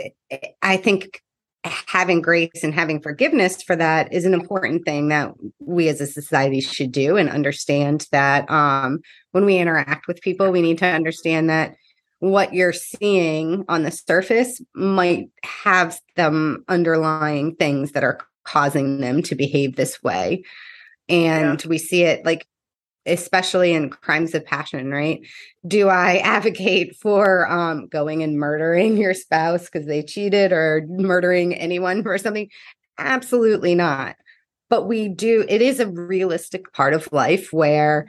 I 0.61 0.77
think 0.77 1.21
having 1.65 2.21
grace 2.21 2.63
and 2.63 2.73
having 2.73 3.01
forgiveness 3.01 3.61
for 3.61 3.75
that 3.75 4.13
is 4.13 4.25
an 4.25 4.33
important 4.33 4.85
thing 4.85 5.07
that 5.07 5.33
we 5.59 5.89
as 5.89 5.99
a 5.99 6.07
society 6.07 6.61
should 6.61 6.91
do 6.91 7.17
and 7.17 7.29
understand 7.29 8.07
that 8.11 8.49
um, 8.49 8.99
when 9.31 9.45
we 9.45 9.57
interact 9.57 10.07
with 10.07 10.21
people, 10.21 10.51
we 10.51 10.61
need 10.61 10.77
to 10.77 10.85
understand 10.85 11.49
that 11.49 11.75
what 12.19 12.53
you're 12.53 12.73
seeing 12.73 13.65
on 13.67 13.83
the 13.83 13.91
surface 13.91 14.61
might 14.73 15.29
have 15.43 15.99
them 16.15 16.63
underlying 16.67 17.55
things 17.55 17.91
that 17.91 18.03
are 18.03 18.19
causing 18.43 19.01
them 19.01 19.21
to 19.23 19.35
behave 19.35 19.75
this 19.75 20.01
way. 20.03 20.43
And 21.09 21.61
yeah. 21.63 21.69
we 21.69 21.77
see 21.77 22.03
it 22.03 22.25
like 22.25 22.47
especially 23.05 23.73
in 23.73 23.89
crimes 23.89 24.33
of 24.33 24.45
passion, 24.45 24.91
right? 24.91 25.21
Do 25.67 25.89
I 25.89 26.17
advocate 26.23 26.95
for 26.95 27.49
um, 27.51 27.87
going 27.87 28.23
and 28.23 28.37
murdering 28.37 28.97
your 28.97 29.13
spouse 29.13 29.65
because 29.65 29.87
they 29.87 30.03
cheated 30.03 30.51
or 30.51 30.85
murdering 30.87 31.53
anyone 31.53 32.03
for 32.03 32.17
something? 32.17 32.49
Absolutely 32.97 33.75
not. 33.75 34.15
But 34.69 34.87
we 34.87 35.09
do, 35.09 35.45
it 35.47 35.61
is 35.61 35.79
a 35.79 35.87
realistic 35.87 36.73
part 36.73 36.93
of 36.93 37.11
life 37.11 37.53
where 37.53 38.07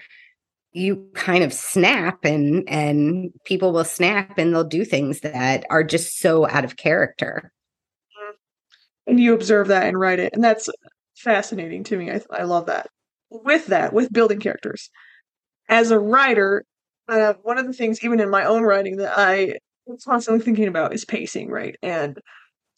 you 0.76 1.08
kind 1.14 1.42
of 1.42 1.54
snap 1.54 2.22
and 2.22 2.68
and 2.68 3.32
people 3.44 3.72
will 3.72 3.84
snap 3.84 4.36
and 4.36 4.52
they'll 4.52 4.62
do 4.62 4.84
things 4.84 5.20
that 5.20 5.64
are 5.70 5.82
just 5.82 6.18
so 6.18 6.46
out 6.46 6.66
of 6.66 6.76
character 6.76 7.50
and 9.06 9.18
you 9.18 9.32
observe 9.32 9.68
that 9.68 9.86
and 9.86 9.98
write 9.98 10.18
it 10.18 10.34
and 10.34 10.44
that's 10.44 10.68
fascinating 11.16 11.82
to 11.82 11.96
me 11.96 12.10
i, 12.10 12.20
I 12.30 12.42
love 12.42 12.66
that 12.66 12.88
with 13.30 13.66
that, 13.66 13.92
with 13.92 14.12
building 14.12 14.40
characters, 14.40 14.90
as 15.68 15.90
a 15.90 15.98
writer, 15.98 16.64
uh, 17.08 17.34
one 17.42 17.58
of 17.58 17.66
the 17.66 17.72
things, 17.72 18.02
even 18.04 18.20
in 18.20 18.30
my 18.30 18.44
own 18.44 18.62
writing, 18.62 18.96
that 18.96 19.18
I 19.18 19.54
am 19.88 19.96
constantly 20.04 20.44
thinking 20.44 20.68
about 20.68 20.94
is 20.94 21.04
pacing, 21.04 21.50
right? 21.50 21.76
And 21.82 22.18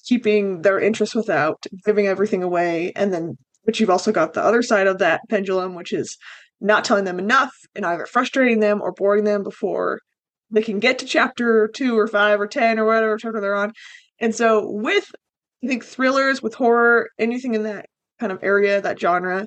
keeping 0.05 0.63
their 0.63 0.81
interest 0.81 1.15
without 1.15 1.63
giving 1.85 2.07
everything 2.07 2.43
away. 2.43 2.93
And 2.97 3.13
then, 3.13 3.37
but 3.65 3.79
you've 3.79 3.91
also 3.91 4.13
got 4.13 4.33
the 4.33 4.43
other 4.43 4.63
side 4.63 4.87
of 4.87 4.99
that 4.99 5.21
pendulum, 5.29 5.75
which 5.75 5.93
is 5.93 6.17
not 6.61 6.85
telling 6.85 7.05
them 7.05 7.19
enough 7.19 7.53
and 7.75 7.85
either 7.85 8.07
frustrating 8.07 8.61
them 8.61 8.81
or 8.81 8.93
boring 8.93 9.25
them 9.25 9.43
before 9.43 10.01
they 10.51 10.63
can 10.63 10.79
get 10.79 10.99
to 10.99 11.07
chapter 11.07 11.69
two 11.69 11.99
or 11.99 12.07
five 12.07 12.41
or 12.41 12.47
10 12.47 12.79
or 12.79 12.87
whatever 12.87 13.17
chapter 13.19 13.41
they're 13.41 13.55
on. 13.55 13.73
And 14.21 14.35
so, 14.35 14.69
with 14.69 15.11
I 15.63 15.67
think 15.67 15.85
thrillers, 15.85 16.43
with 16.43 16.55
horror, 16.55 17.09
anything 17.19 17.55
in 17.55 17.65
that 17.65 17.87
kind 18.21 18.33
of 18.33 18.43
area, 18.43 18.81
that 18.81 18.99
genre, 18.99 19.47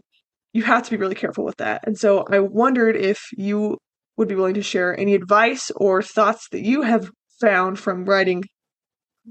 you 0.54 0.64
have 0.64 0.84
to 0.84 0.92
be 0.92 0.98
really 0.98 1.16
careful 1.16 1.46
with 1.46 1.58
that. 1.58 1.82
And 1.86 1.98
so 1.98 2.26
I 2.30 2.40
wondered 2.40 2.96
if 2.96 3.22
you 3.38 3.78
would 4.18 4.28
be 4.28 4.36
willing 4.36 4.54
to 4.56 4.62
share 4.62 4.98
any 5.00 5.16
advice 5.16 5.72
or 5.76 6.02
thoughts 6.02 6.48
that 6.52 6.62
you 6.62 6.82
have 6.82 7.10
found 7.40 7.80
from 7.80 8.06
writing 8.06 8.44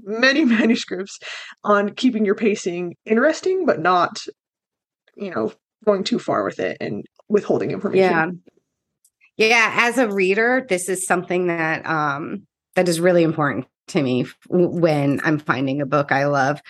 many 0.03 0.45
manuscripts 0.45 1.19
on 1.63 1.93
keeping 1.93 2.25
your 2.25 2.35
pacing 2.35 2.95
interesting, 3.05 3.65
but 3.65 3.79
not, 3.79 4.17
you 5.15 5.31
know, 5.31 5.53
going 5.85 6.03
too 6.03 6.19
far 6.19 6.43
with 6.43 6.59
it 6.59 6.77
and 6.79 7.03
withholding 7.29 7.71
information. 7.71 8.41
Yeah. 9.37 9.47
Yeah. 9.47 9.73
As 9.73 9.97
a 9.97 10.09
reader, 10.09 10.65
this 10.67 10.89
is 10.89 11.05
something 11.05 11.47
that, 11.47 11.85
um, 11.85 12.45
that 12.75 12.87
is 12.87 12.99
really 12.99 13.23
important 13.23 13.65
to 13.87 14.01
me 14.01 14.25
when 14.49 15.19
I'm 15.23 15.39
finding 15.39 15.81
a 15.81 15.85
book 15.85 16.11
I 16.11 16.25
love. 16.25 16.61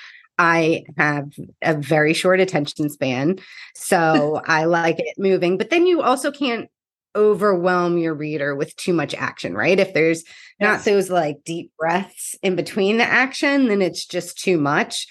I 0.42 0.86
have 0.98 1.32
a 1.62 1.76
very 1.76 2.16
short 2.16 2.40
attention 2.40 2.90
span. 2.90 3.38
So 3.76 4.42
I 4.48 4.66
like 4.66 5.00
it 5.00 5.20
moving. 5.20 5.60
But 5.60 5.70
then 5.70 5.86
you 5.86 6.02
also 6.02 6.32
can't 6.32 6.68
overwhelm 7.16 8.00
your 8.00 8.16
reader 8.16 8.56
with 8.56 8.76
too 8.76 8.94
much 8.94 9.14
action, 9.14 9.54
right? 9.54 9.80
If 9.80 9.94
there's 9.94 10.24
yes. 10.24 10.28
not 10.60 10.84
those 10.84 11.12
like 11.12 11.44
deep 11.46 11.72
breaths 11.78 12.36
in 12.42 12.56
between 12.56 12.98
the 12.98 13.04
action, 13.04 13.68
then 13.68 13.84
it's 13.84 14.04
just 14.04 14.40
too 14.40 14.58
much. 14.58 15.06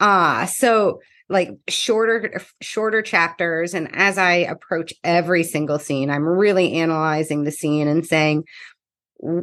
Ah, 0.00 0.42
uh, 0.42 0.46
so 0.46 1.00
like 1.30 1.48
shorter 1.68 2.42
shorter 2.60 3.00
chapters 3.00 3.72
and 3.72 3.88
as 3.96 4.18
I 4.18 4.32
approach 4.32 4.92
every 5.02 5.44
single 5.44 5.78
scene, 5.78 6.10
I'm 6.10 6.26
really 6.26 6.74
analyzing 6.74 7.44
the 7.44 7.52
scene 7.52 7.88
and 7.88 8.04
saying 8.04 8.44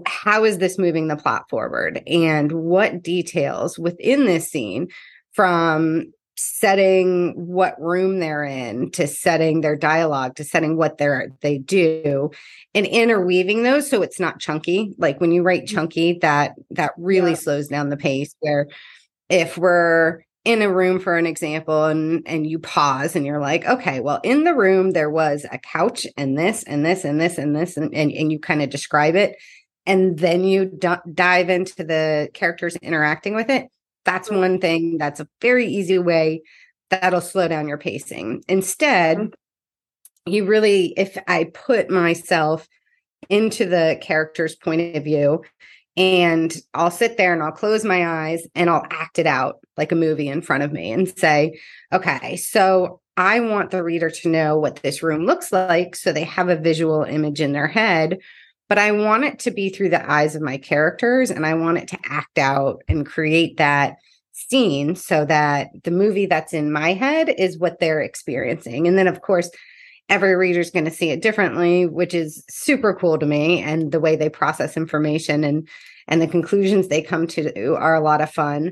how 0.05 0.43
is 0.43 0.59
this 0.59 0.77
moving 0.77 1.07
the 1.07 1.15
plot 1.15 1.49
forward 1.49 2.03
and 2.05 2.51
what 2.51 3.01
details 3.01 3.79
within 3.79 4.25
this 4.25 4.51
scene 4.51 4.89
from 5.33 6.11
setting 6.37 7.33
what 7.35 7.79
room 7.79 8.19
they're 8.19 8.43
in 8.43 8.89
to 8.91 9.05
setting 9.05 9.61
their 9.61 9.75
dialogue 9.75 10.35
to 10.35 10.43
setting 10.43 10.75
what 10.75 10.97
they're 10.97 11.31
they 11.41 11.59
do 11.59 12.31
and 12.73 12.87
interweaving 12.87 13.61
those 13.61 13.87
so 13.87 14.01
it's 14.01 14.19
not 14.19 14.39
chunky 14.39 14.93
like 14.97 15.21
when 15.21 15.31
you 15.31 15.43
write 15.43 15.65
mm-hmm. 15.65 15.75
chunky 15.75 16.17
that 16.21 16.53
that 16.71 16.93
really 16.97 17.31
yeah. 17.31 17.37
slows 17.37 17.67
down 17.67 17.89
the 17.89 17.97
pace 17.97 18.33
where 18.39 18.67
if 19.29 19.57
we're 19.57 20.21
in 20.43 20.63
a 20.63 20.73
room 20.73 20.99
for 20.99 21.15
an 21.15 21.27
example 21.27 21.85
and 21.85 22.23
and 22.25 22.47
you 22.47 22.57
pause 22.57 23.15
and 23.15 23.25
you're 23.25 23.39
like 23.39 23.65
okay 23.67 23.99
well 23.99 24.19
in 24.23 24.43
the 24.43 24.55
room 24.55 24.91
there 24.91 25.11
was 25.11 25.45
a 25.51 25.59
couch 25.59 26.07
and 26.17 26.37
this 26.37 26.63
and 26.63 26.83
this 26.83 27.05
and 27.05 27.21
this 27.21 27.37
and 27.37 27.55
this 27.55 27.77
and 27.77 27.93
and, 27.93 28.11
and 28.11 28.31
you 28.31 28.39
kind 28.39 28.63
of 28.63 28.69
describe 28.69 29.15
it 29.15 29.35
and 29.85 30.17
then 30.17 30.43
you 30.43 30.65
d- 30.65 30.95
dive 31.13 31.49
into 31.49 31.83
the 31.83 32.29
characters 32.33 32.75
interacting 32.77 33.35
with 33.35 33.49
it 33.49 33.67
that's 34.05 34.29
one 34.29 34.59
thing 34.59 34.97
that's 34.97 35.19
a 35.19 35.27
very 35.41 35.67
easy 35.67 35.97
way 35.97 36.41
that'll 36.89 37.21
slow 37.21 37.47
down 37.47 37.67
your 37.67 37.77
pacing. 37.77 38.43
Instead, 38.47 39.17
mm-hmm. 39.17 40.31
you 40.31 40.45
really, 40.45 40.93
if 40.97 41.17
I 41.27 41.45
put 41.45 41.89
myself 41.89 42.67
into 43.29 43.65
the 43.65 43.97
character's 44.01 44.55
point 44.55 44.95
of 44.95 45.03
view 45.03 45.43
and 45.97 46.55
I'll 46.73 46.91
sit 46.91 47.17
there 47.17 47.33
and 47.33 47.43
I'll 47.43 47.51
close 47.51 47.83
my 47.83 48.05
eyes 48.05 48.47
and 48.55 48.69
I'll 48.69 48.85
act 48.89 49.19
it 49.19 49.27
out 49.27 49.59
like 49.77 49.91
a 49.91 49.95
movie 49.95 50.27
in 50.27 50.41
front 50.41 50.63
of 50.63 50.71
me 50.71 50.91
and 50.91 51.17
say, 51.17 51.59
okay, 51.93 52.37
so 52.37 53.01
I 53.17 53.41
want 53.41 53.71
the 53.71 53.83
reader 53.83 54.09
to 54.09 54.29
know 54.29 54.57
what 54.57 54.77
this 54.77 55.03
room 55.03 55.25
looks 55.25 55.51
like 55.51 55.95
so 55.95 56.11
they 56.11 56.23
have 56.23 56.49
a 56.49 56.55
visual 56.55 57.03
image 57.03 57.41
in 57.41 57.51
their 57.51 57.67
head 57.67 58.19
but 58.71 58.77
I 58.77 58.93
want 58.93 59.25
it 59.25 59.39
to 59.39 59.51
be 59.51 59.67
through 59.67 59.89
the 59.89 60.09
eyes 60.09 60.33
of 60.33 60.41
my 60.41 60.55
characters 60.55 61.29
and 61.29 61.45
I 61.45 61.55
want 61.55 61.79
it 61.79 61.89
to 61.89 61.99
act 62.05 62.37
out 62.37 62.83
and 62.87 63.05
create 63.05 63.57
that 63.57 63.97
scene 64.31 64.95
so 64.95 65.25
that 65.25 65.71
the 65.83 65.91
movie 65.91 66.25
that's 66.25 66.53
in 66.53 66.71
my 66.71 66.93
head 66.93 67.27
is 67.37 67.59
what 67.59 67.81
they're 67.81 67.99
experiencing. 67.99 68.87
And 68.87 68.97
then, 68.97 69.09
of 69.09 69.19
course, 69.19 69.49
every 70.07 70.35
reader's 70.37 70.71
going 70.71 70.85
to 70.85 70.91
see 70.91 71.09
it 71.09 71.21
differently, 71.21 71.85
which 71.85 72.13
is 72.13 72.45
super 72.49 72.93
cool 72.93 73.19
to 73.19 73.25
me. 73.25 73.61
And 73.61 73.91
the 73.91 73.99
way 73.99 74.15
they 74.15 74.29
process 74.29 74.77
information 74.77 75.43
and 75.43 75.67
and 76.07 76.21
the 76.21 76.27
conclusions 76.27 76.87
they 76.87 77.01
come 77.01 77.27
to 77.27 77.75
are 77.75 77.95
a 77.95 77.99
lot 77.99 78.21
of 78.21 78.31
fun. 78.31 78.71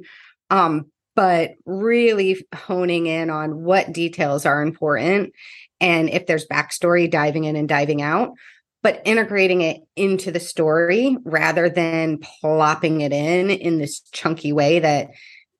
Um, 0.49 0.85
but 1.13 1.55
really 1.65 2.41
honing 2.55 3.07
in 3.07 3.29
on 3.29 3.63
what 3.65 3.91
details 3.91 4.45
are 4.45 4.61
important 4.61 5.33
and 5.81 6.09
if 6.09 6.25
there's 6.25 6.47
backstory, 6.47 7.09
diving 7.09 7.45
in 7.45 7.55
and 7.55 7.67
diving 7.67 8.01
out 8.01 8.31
but 8.81 9.01
integrating 9.05 9.61
it 9.61 9.81
into 9.95 10.31
the 10.31 10.39
story 10.39 11.17
rather 11.23 11.69
than 11.69 12.19
plopping 12.19 13.01
it 13.01 13.11
in 13.11 13.49
in 13.49 13.77
this 13.77 14.01
chunky 14.11 14.53
way 14.53 14.79
that 14.79 15.09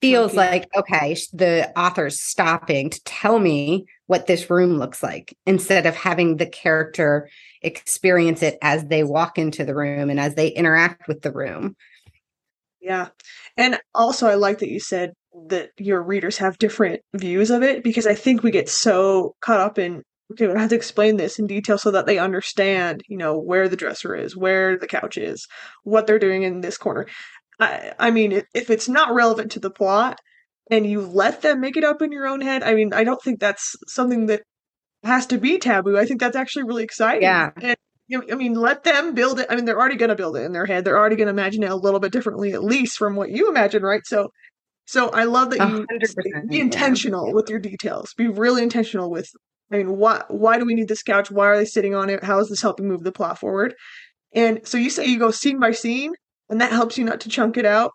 feels 0.02 0.34
like 0.34 0.68
okay 0.78 1.16
the 1.34 1.72
author's 1.78 2.22
stopping 2.22 2.90
to 2.90 3.04
tell 3.04 3.40
me 3.40 3.86
what 4.08 4.28
this 4.28 4.50
room 4.50 4.78
looks 4.78 5.04
like 5.04 5.36
instead 5.46 5.86
of 5.86 5.96
having 5.96 6.38
the 6.38 6.46
character 6.46 7.30
experience 7.62 8.42
it 8.42 8.58
as 8.62 8.86
they 8.86 9.04
walk 9.04 9.38
into 9.38 9.66
the 9.66 9.76
room 9.76 10.10
and 10.10 10.20
as 10.20 10.36
they 10.36 10.48
interact 10.48 11.08
with 11.08 11.22
the 11.22 11.32
room. 11.32 11.76
Yeah. 12.82 13.10
And 13.58 13.78
also 13.94 14.28
i 14.28 14.36
like 14.36 14.60
that 14.60 14.70
you 14.70 14.80
said 14.80 15.14
that 15.48 15.72
your 15.78 16.02
readers 16.02 16.38
have 16.38 16.58
different 16.58 17.02
views 17.14 17.52
of 17.52 17.62
it 17.62 17.84
because 17.84 18.08
i 18.08 18.16
think 18.16 18.42
we 18.42 18.52
get 18.52 18.68
so 18.68 19.36
caught 19.42 19.60
up 19.60 19.78
in 19.78 20.04
okay, 20.32 20.48
I 20.52 20.60
have 20.60 20.70
to 20.70 20.76
explain 20.76 21.18
this 21.18 21.40
in 21.40 21.48
detail 21.48 21.78
so 21.78 21.92
that 21.92 22.06
they 22.06 22.20
understand, 22.20 23.04
you 23.08 23.18
know, 23.18 23.38
where 23.38 23.68
the 23.68 23.76
dresser 23.76 24.16
is, 24.16 24.38
where 24.38 24.78
the 24.78 24.88
couch 24.88 25.18
is, 25.18 25.48
what 25.84 26.08
they're 26.08 26.20
doing 26.20 26.44
in 26.44 26.62
this 26.62 26.78
corner. 26.78 27.08
I, 27.60 27.94
I 28.00 28.12
mean, 28.12 28.44
if, 28.54 28.70
it's 28.70 28.88
not 28.88 29.14
relevant 29.14 29.52
to 29.54 29.60
the 29.60 29.72
plot 29.72 30.20
and 30.72 30.86
you 30.86 31.02
let 31.02 31.42
them 31.42 31.60
make 31.62 31.78
it 31.78 31.84
up 31.84 32.02
in 32.02 32.12
your 32.12 32.28
own 32.28 32.42
head, 32.42 32.64
I 32.64 32.76
mean, 32.76 32.94
I 32.94 33.04
don't 33.04 33.22
think 33.22 33.40
that's 33.40 33.76
something 33.88 34.28
that 34.28 34.44
has 35.04 35.26
to 35.28 35.38
be 35.38 35.58
taboo. 35.58 35.98
I 35.98 36.06
think 36.06 36.20
that's 36.20 36.36
actually 36.36 36.64
really 36.64 36.84
exciting. 36.84 37.24
Yeah. 37.24 37.50
And, 37.62 37.76
you 38.08 38.20
know, 38.20 38.26
I 38.32 38.36
mean, 38.36 38.54
let 38.54 38.84
them 38.84 39.14
build 39.14 39.40
it. 39.40 39.48
I 39.50 39.56
mean, 39.56 39.66
they're 39.66 39.80
already 39.80 39.96
going 39.96 40.10
to 40.10 40.16
build 40.16 40.38
it 40.38 40.44
in 40.44 40.52
their 40.54 40.66
head. 40.66 40.86
They're 40.86 40.98
already 40.98 41.16
going 41.16 41.28
to 41.28 41.32
imagine 41.32 41.64
it 41.64 41.72
a 41.72 41.76
little 41.76 42.00
bit 42.00 42.12
differently, 42.12 42.54
at 42.54 42.64
least 42.64 42.98
from 42.98 43.16
what 43.16 43.30
you 43.30 43.50
imagine, 43.50 43.84
right? 43.84 44.02
So, 44.06 44.30
so 44.86 45.10
I 45.10 45.26
love 45.26 45.52
that 45.52 45.60
you 45.60 45.86
100%, 45.86 46.50
be 46.50 46.58
yeah. 46.58 46.64
intentional 46.64 47.34
with 47.34 47.50
your 47.50 47.60
details. 47.60 48.14
Be 48.16 48.28
really 48.28 48.64
intentional 48.64 49.10
with. 49.12 49.30
I 49.72 49.78
mean, 49.78 49.98
why 49.98 50.24
why 50.30 50.58
do 50.58 50.66
we 50.66 50.74
need 50.76 50.88
this 50.88 51.04
couch? 51.04 51.30
Why 51.32 51.46
are 51.48 51.58
they 51.58 51.66
sitting 51.66 51.96
on 51.96 52.10
it? 52.10 52.24
How 52.24 52.40
is 52.40 52.50
this 52.50 52.62
helping 52.62 52.88
move 52.88 53.04
the 53.04 53.12
plot 53.12 53.40
forward? 53.40 53.76
And 54.34 54.62
so 54.68 54.78
you 54.78 54.90
say 54.90 55.06
you 55.08 55.20
go 55.20 55.32
scene 55.32 55.60
by 55.60 55.72
scene, 55.72 56.14
and 56.50 56.62
that 56.62 56.72
helps 56.72 56.98
you 56.98 57.06
not 57.06 57.22
to 57.22 57.30
chunk 57.30 57.58
it 57.58 57.66
out. 57.66 57.92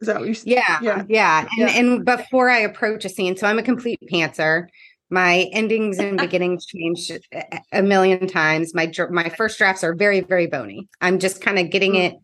Is 0.00 0.08
that 0.08 0.20
what 0.20 0.28
you? 0.28 0.34
Yeah, 0.44 0.78
Yeah. 0.82 1.04
yeah, 1.08 1.40
And 1.58 1.68
Yeah. 1.70 1.78
and 1.78 2.04
before 2.04 2.50
I 2.50 2.58
approach 2.58 3.04
a 3.04 3.08
scene, 3.08 3.36
so 3.36 3.46
I'm 3.46 3.58
a 3.58 3.62
complete 3.62 3.98
pantser. 4.12 4.66
My 5.10 5.48
endings 5.52 5.98
and 5.98 6.18
beginnings 6.20 6.66
change 6.66 7.10
a- 7.32 7.60
a 7.72 7.82
million 7.82 8.26
times. 8.28 8.74
My 8.74 8.90
my 9.10 9.28
first 9.30 9.58
drafts 9.58 9.84
are 9.84 9.94
very 9.94 10.20
very 10.20 10.46
bony. 10.46 10.88
I'm 11.00 11.18
just 11.18 11.40
kind 11.40 11.58
of 11.58 11.70
getting 11.70 11.92
Mm. 11.92 12.04
it 12.06 12.14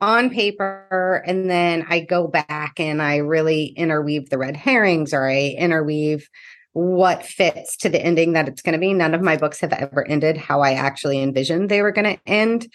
on 0.00 0.30
paper, 0.30 1.22
and 1.26 1.48
then 1.50 1.86
I 1.88 2.00
go 2.00 2.26
back 2.28 2.74
and 2.78 3.00
I 3.00 3.18
really 3.18 3.66
interweave 3.76 4.28
the 4.30 4.38
red 4.38 4.56
herrings, 4.56 5.14
or 5.14 5.28
I 5.28 5.54
interweave 5.58 6.28
what 6.74 7.24
fits 7.24 7.76
to 7.78 7.88
the 7.88 8.04
ending 8.04 8.32
that 8.32 8.48
it's 8.48 8.60
going 8.60 8.74
to 8.74 8.78
be. 8.78 8.92
None 8.92 9.14
of 9.14 9.22
my 9.22 9.36
books 9.36 9.60
have 9.60 9.72
ever 9.72 10.06
ended 10.06 10.36
how 10.36 10.60
I 10.60 10.72
actually 10.72 11.22
envisioned 11.22 11.68
they 11.68 11.82
were 11.82 11.92
going 11.92 12.16
to 12.16 12.20
end. 12.26 12.68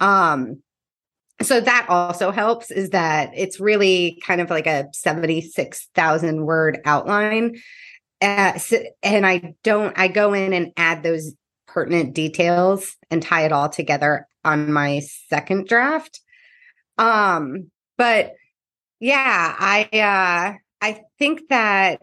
Um, 0.00 0.62
so 1.42 1.60
that 1.60 1.86
also 1.88 2.30
helps 2.30 2.70
is 2.70 2.90
that 2.90 3.30
it's 3.34 3.58
really 3.58 4.22
kind 4.24 4.40
of 4.40 4.48
like 4.48 4.68
a 4.68 4.86
76,000 4.92 6.46
word 6.46 6.78
outline. 6.84 7.56
Uh, 8.20 8.58
so, 8.58 8.78
and 9.02 9.26
I 9.26 9.54
don't, 9.64 9.98
I 9.98 10.06
go 10.06 10.34
in 10.34 10.52
and 10.52 10.72
add 10.76 11.02
those 11.02 11.34
pertinent 11.66 12.14
details 12.14 12.96
and 13.10 13.20
tie 13.20 13.44
it 13.44 13.52
all 13.52 13.68
together 13.68 14.28
on 14.44 14.72
my 14.72 15.00
second 15.28 15.66
draft. 15.66 16.20
Um, 16.96 17.72
but 17.98 18.34
yeah, 19.00 19.56
I, 19.58 19.88
uh, 19.92 20.58
I 20.80 21.00
think 21.18 21.48
that 21.48 22.00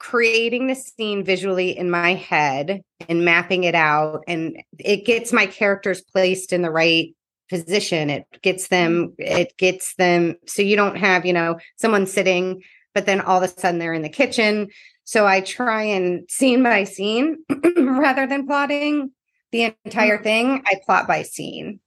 creating 0.00 0.66
the 0.66 0.74
scene 0.74 1.22
visually 1.22 1.76
in 1.76 1.90
my 1.90 2.14
head 2.14 2.82
and 3.08 3.24
mapping 3.24 3.64
it 3.64 3.74
out 3.74 4.24
and 4.26 4.56
it 4.78 5.04
gets 5.04 5.32
my 5.32 5.46
characters 5.46 6.00
placed 6.00 6.52
in 6.52 6.62
the 6.62 6.70
right 6.70 7.14
position. 7.50 8.08
It 8.08 8.24
gets 8.42 8.68
them 8.68 9.10
mm-hmm. 9.10 9.40
it 9.40 9.56
gets 9.58 9.94
them 9.96 10.36
so 10.46 10.62
you 10.62 10.74
don't 10.74 10.96
have 10.96 11.24
you 11.26 11.34
know 11.34 11.58
someone 11.76 12.06
sitting 12.06 12.62
but 12.94 13.06
then 13.06 13.20
all 13.20 13.42
of 13.42 13.48
a 13.48 13.60
sudden 13.60 13.78
they're 13.78 13.92
in 13.92 14.02
the 14.02 14.08
kitchen. 14.08 14.68
So 15.04 15.26
i 15.26 15.42
try 15.42 15.82
and 15.82 16.28
scene 16.30 16.62
by 16.62 16.84
scene 16.84 17.44
rather 17.76 18.26
than 18.26 18.46
plotting 18.46 19.12
the 19.52 19.74
entire 19.84 20.16
mm-hmm. 20.16 20.24
thing 20.24 20.62
i 20.66 20.80
plot 20.84 21.06
by 21.06 21.22
scene. 21.22 21.78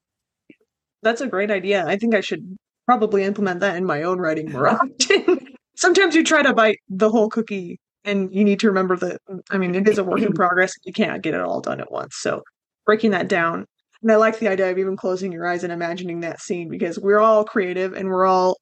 That's 1.01 1.22
a 1.22 1.27
great 1.27 1.51
idea. 1.51 1.86
I 1.86 1.98
think 1.98 2.13
I 2.13 2.22
should 2.22 2.58
probably 2.86 3.24
implement 3.24 3.62
that 3.62 3.75
in 3.75 3.86
my 3.86 4.03
own 4.03 4.20
writing 4.20 4.51
more 4.51 4.70
often. 4.70 5.48
Sometimes 5.75 6.13
you 6.13 6.24
try 6.24 6.43
to 6.43 6.53
bite 6.53 6.79
the 6.88 7.10
whole 7.10 7.29
cookie 7.29 7.79
and 8.05 8.33
you 8.33 8.43
need 8.43 8.60
to 8.60 8.67
remember 8.67 8.95
that 8.98 9.22
I 9.50 9.57
mean 9.57 9.75
it 9.75 9.88
is 9.88 9.98
a 9.98 10.03
work 10.03 10.22
in 10.22 10.33
progress. 10.36 10.74
You 10.83 10.93
can't 10.93 11.22
get 11.22 11.33
it 11.33 11.41
all 11.41 11.62
done 11.62 11.79
at 11.79 11.91
once. 11.91 12.17
So 12.17 12.43
breaking 12.86 13.12
that 13.12 13.27
down. 13.27 13.65
And 14.01 14.12
I 14.12 14.17
like 14.17 14.39
the 14.39 14.50
idea 14.50 14.69
of 14.69 14.77
even 14.77 14.98
closing 14.98 15.31
your 15.31 15.48
eyes 15.48 15.63
and 15.63 15.72
imagining 15.72 16.19
that 16.22 16.41
scene 16.41 16.69
because 16.69 16.99
we're 16.99 17.19
all 17.19 17.45
creative 17.45 17.93
and 17.93 18.10
we're 18.10 18.25
all 18.25 18.58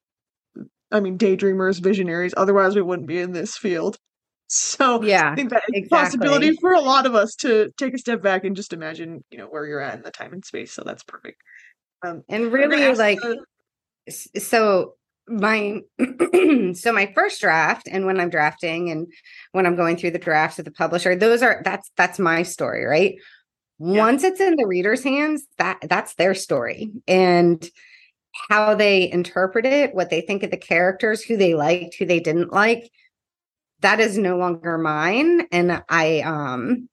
I 0.90 1.00
mean 1.00 1.18
daydreamers, 1.18 1.82
visionaries. 1.82 2.34
Otherwise 2.36 2.74
we 2.74 2.82
wouldn't 2.82 3.08
be 3.08 3.18
in 3.18 3.32
this 3.32 3.56
field. 3.56 3.96
So 4.48 5.02
yeah 5.02 5.32
I 5.32 5.34
think 5.34 5.50
that 5.50 5.62
a 5.62 5.76
exactly. 5.76 5.88
possibility 5.88 6.56
for 6.60 6.72
a 6.72 6.80
lot 6.80 7.06
of 7.06 7.14
us 7.14 7.34
to 7.36 7.70
take 7.78 7.94
a 7.94 7.98
step 7.98 8.22
back 8.22 8.44
and 8.44 8.54
just 8.54 8.72
imagine, 8.72 9.24
you 9.30 9.38
know, 9.38 9.46
where 9.46 9.66
you're 9.66 9.80
at 9.80 9.94
in 9.96 10.02
the 10.02 10.10
time 10.10 10.32
and 10.32 10.44
space. 10.44 10.72
So 10.72 10.82
that's 10.84 11.02
perfect. 11.02 11.38
Um, 12.04 12.22
and 12.28 12.52
really 12.52 12.94
like 12.94 13.20
the- 13.20 13.44
so 14.40 14.94
my 15.28 15.80
so 16.74 16.92
my 16.92 17.12
first 17.14 17.40
draft 17.40 17.88
and 17.90 18.06
when 18.06 18.18
i'm 18.20 18.30
drafting 18.30 18.90
and 18.90 19.06
when 19.52 19.66
i'm 19.66 19.76
going 19.76 19.96
through 19.96 20.10
the 20.10 20.18
drafts 20.18 20.58
of 20.58 20.64
the 20.64 20.70
publisher 20.72 21.14
those 21.14 21.42
are 21.42 21.62
that's 21.64 21.90
that's 21.96 22.18
my 22.18 22.42
story 22.42 22.84
right 22.84 23.14
Yeah. 23.78 23.98
once 24.00 24.24
it's 24.24 24.40
in 24.40 24.56
the 24.56 24.66
reader's 24.66 25.04
hands 25.04 25.44
that 25.58 25.78
that's 25.82 26.14
their 26.14 26.34
story 26.34 26.90
and 27.06 27.68
how 28.50 28.74
they 28.74 29.10
interpret 29.10 29.64
it 29.64 29.94
what 29.94 30.10
they 30.10 30.22
think 30.22 30.42
of 30.42 30.50
the 30.50 30.56
characters 30.56 31.22
who 31.22 31.36
they 31.36 31.54
liked 31.54 31.96
who 31.98 32.06
they 32.06 32.20
didn't 32.20 32.52
like 32.52 32.90
that 33.80 34.00
is 34.00 34.18
no 34.18 34.36
longer 34.36 34.76
mine 34.76 35.46
and 35.52 35.82
i 35.88 36.20
um 36.20 36.88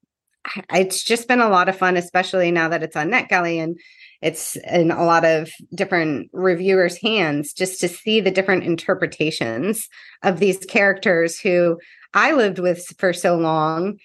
it's 0.71 1.03
just 1.03 1.27
been 1.27 1.41
a 1.41 1.49
lot 1.49 1.69
of 1.69 1.77
fun 1.77 1.97
especially 1.97 2.51
now 2.51 2.69
that 2.69 2.83
it's 2.83 2.95
on 2.95 3.09
netgalley 3.09 3.57
and 3.61 3.79
it's 4.21 4.55
in 4.57 4.91
a 4.91 5.03
lot 5.03 5.25
of 5.25 5.49
different 5.73 6.29
reviewers 6.33 7.01
hands 7.01 7.53
just 7.53 7.79
to 7.81 7.87
see 7.87 8.19
the 8.19 8.31
different 8.31 8.63
interpretations 8.63 9.87
of 10.23 10.39
these 10.39 10.57
characters 10.65 11.39
who 11.39 11.79
i 12.13 12.31
lived 12.31 12.59
with 12.59 12.85
for 12.97 13.13
so 13.13 13.37
long. 13.37 13.97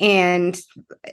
And 0.00 0.60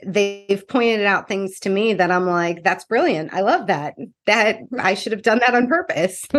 they've 0.04 0.66
pointed 0.66 1.06
out 1.06 1.28
things 1.28 1.60
to 1.60 1.70
me 1.70 1.94
that 1.94 2.10
i'm 2.10 2.26
like 2.26 2.64
that's 2.64 2.84
brilliant. 2.84 3.32
I 3.32 3.42
love 3.42 3.68
that. 3.68 3.94
That 4.26 4.58
i 4.78 4.94
should 4.94 5.12
have 5.12 5.22
done 5.22 5.38
that 5.40 5.54
on 5.54 5.68
purpose. 5.68 6.24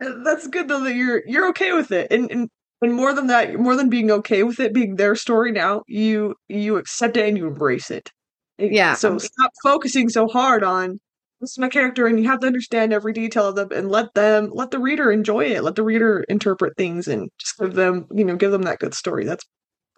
That's 0.00 0.48
good 0.48 0.68
though 0.68 0.84
that 0.84 0.94
you're 0.94 1.22
you're 1.26 1.48
okay 1.48 1.72
with 1.72 1.92
it, 1.92 2.08
and, 2.10 2.30
and 2.30 2.50
and 2.82 2.94
more 2.94 3.14
than 3.14 3.28
that, 3.28 3.54
more 3.58 3.76
than 3.76 3.88
being 3.88 4.10
okay 4.10 4.42
with 4.42 4.60
it 4.60 4.74
being 4.74 4.96
their 4.96 5.14
story 5.16 5.52
now, 5.52 5.82
you 5.86 6.34
you 6.48 6.76
accept 6.76 7.16
it 7.16 7.26
and 7.26 7.38
you 7.38 7.46
embrace 7.46 7.90
it. 7.90 8.10
Yeah. 8.58 8.94
So 8.94 9.18
stop 9.18 9.52
focusing 9.62 10.08
so 10.08 10.28
hard 10.28 10.62
on 10.62 11.00
this 11.40 11.52
is 11.52 11.58
my 11.58 11.68
character, 11.68 12.06
and 12.06 12.18
you 12.18 12.28
have 12.28 12.40
to 12.40 12.46
understand 12.46 12.92
every 12.92 13.12
detail 13.12 13.48
of 13.48 13.56
them, 13.56 13.68
and 13.72 13.90
let 13.90 14.14
them 14.14 14.50
let 14.52 14.70
the 14.70 14.78
reader 14.78 15.12
enjoy 15.12 15.44
it. 15.44 15.62
Let 15.62 15.74
the 15.74 15.82
reader 15.82 16.24
interpret 16.28 16.76
things, 16.76 17.06
and 17.06 17.28
just 17.38 17.58
give 17.58 17.74
them 17.74 18.06
you 18.14 18.24
know 18.24 18.36
give 18.36 18.50
them 18.50 18.62
that 18.62 18.78
good 18.78 18.94
story. 18.94 19.24
That's 19.24 19.44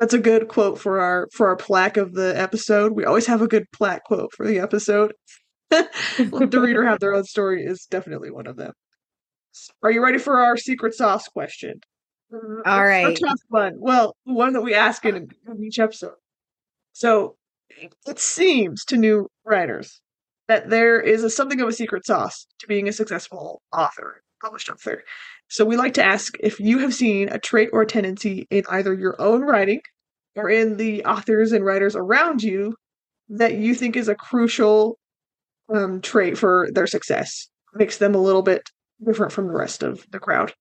that's 0.01 0.15
a 0.15 0.19
good 0.19 0.49
quote 0.49 0.79
for 0.79 1.01
our 1.01 1.29
for 1.33 1.49
our 1.49 1.57
plaque 1.57 1.97
of 1.97 2.15
the 2.15 2.39
episode. 2.39 2.93
We 2.93 3.05
always 3.05 3.27
have 3.27 3.43
a 3.43 3.49
good 3.49 3.65
plaque 3.73 4.05
quote 4.05 4.33
for 4.35 4.47
the 4.47 4.59
episode. 4.59 5.13
let 5.71 6.51
the 6.51 6.61
reader 6.61 6.85
have 6.85 7.01
their 7.01 7.15
own 7.15 7.25
story 7.25 7.65
is 7.65 7.87
definitely 7.91 8.31
one 8.31 8.47
of 8.47 8.57
them. 8.57 8.73
Are 9.83 9.91
you 9.91 10.03
ready 10.03 10.19
for 10.19 10.41
our 10.41 10.57
secret 10.57 10.95
sauce 10.95 11.29
question? 11.29 11.81
All 12.33 12.85
right. 12.85 13.07
It's 13.09 13.21
a 13.21 13.25
right. 13.25 13.31
tough 13.31 13.41
one. 13.49 13.75
Well, 13.79 14.17
one 14.25 14.53
that 14.53 14.63
we 14.63 14.75
ask 14.75 15.05
in, 15.05 15.17
in 15.17 15.65
each 15.65 15.79
episode. 15.79 16.15
So 16.93 17.37
it 18.07 18.19
seems 18.19 18.85
to 18.87 18.97
new 18.97 19.29
writers 19.45 20.01
that 20.49 20.71
there 20.71 21.01
is 21.01 21.25
a, 21.25 21.31
something 21.31 21.61
of 21.61 21.69
a 21.69 21.73
secret 21.73 22.07
sauce 22.07 22.47
to 22.61 22.67
being 22.67 22.89
a 22.89 22.93
successful 22.93 23.63
author, 23.73 24.23
published 24.43 24.71
author. 24.71 25.03
So 25.49 25.65
we 25.65 25.77
like 25.77 25.95
to 25.95 26.05
ask 26.05 26.35
if 26.41 26.61
you 26.61 26.79
have 26.79 26.95
seen 26.95 27.29
a 27.29 27.39
trait 27.39 27.71
or 27.73 27.83
a 27.83 27.87
tendency 27.87 28.47
in 28.51 28.65
either 28.69 28.95
your 28.95 29.21
own 29.21 29.43
writing 29.43 29.81
or 30.35 30.51
in 30.51 30.77
the 30.77 31.05
authors 31.05 31.53
and 31.53 31.65
writers 31.65 31.97
around 31.97 32.43
you 32.43 32.77
that 33.29 33.55
you 33.55 33.75
think 33.75 33.97
is 33.97 34.09
a 34.09 34.15
crucial 34.15 34.99
um, 35.75 36.01
trait 36.01 36.39
for 36.39 36.69
their 36.73 36.87
success, 36.87 37.49
makes 37.75 37.99
them 37.99 38.15
a 38.15 38.23
little 38.23 38.43
bit 38.43 38.71
different 39.05 39.33
from 39.33 39.49
the 39.49 39.55
rest 39.55 39.83
of 39.83 40.07
the 40.11 40.19
crowd. 40.19 40.53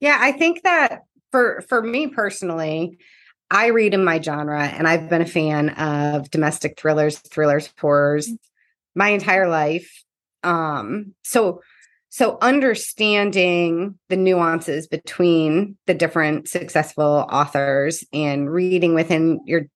Yeah, 0.00 0.16
I 0.18 0.32
think 0.32 0.62
that 0.62 1.00
for 1.30 1.62
for 1.68 1.82
me 1.82 2.06
personally, 2.06 2.98
I 3.50 3.66
read 3.68 3.94
in 3.94 4.04
my 4.04 4.20
genre 4.20 4.62
and 4.62 4.86
I've 4.86 5.08
been 5.08 5.22
a 5.22 5.26
fan 5.26 5.70
of 5.70 6.30
domestic 6.30 6.78
thrillers, 6.78 7.18
thrillers, 7.18 7.72
horrors 7.80 8.30
my 8.94 9.08
entire 9.08 9.48
life. 9.48 10.04
Um 10.42 11.14
so 11.22 11.60
so 12.08 12.38
understanding 12.40 13.98
the 14.08 14.16
nuances 14.16 14.88
between 14.88 15.76
the 15.86 15.94
different 15.94 16.48
successful 16.48 17.26
authors 17.30 18.04
and 18.12 18.50
reading 18.50 18.94
within 18.94 19.40
your 19.46 19.66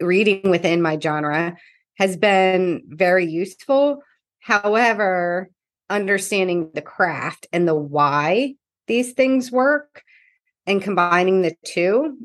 reading 0.00 0.50
within 0.50 0.82
my 0.82 0.98
genre 0.98 1.56
has 1.96 2.16
been 2.16 2.82
very 2.88 3.26
useful. 3.26 4.02
However, 4.40 5.48
understanding 5.88 6.70
the 6.74 6.82
craft 6.82 7.46
and 7.52 7.68
the 7.68 7.74
why 7.74 8.54
these 8.86 9.12
things 9.12 9.52
work 9.52 10.02
and 10.66 10.82
combining 10.82 11.42
the 11.42 11.54
two 11.64 12.18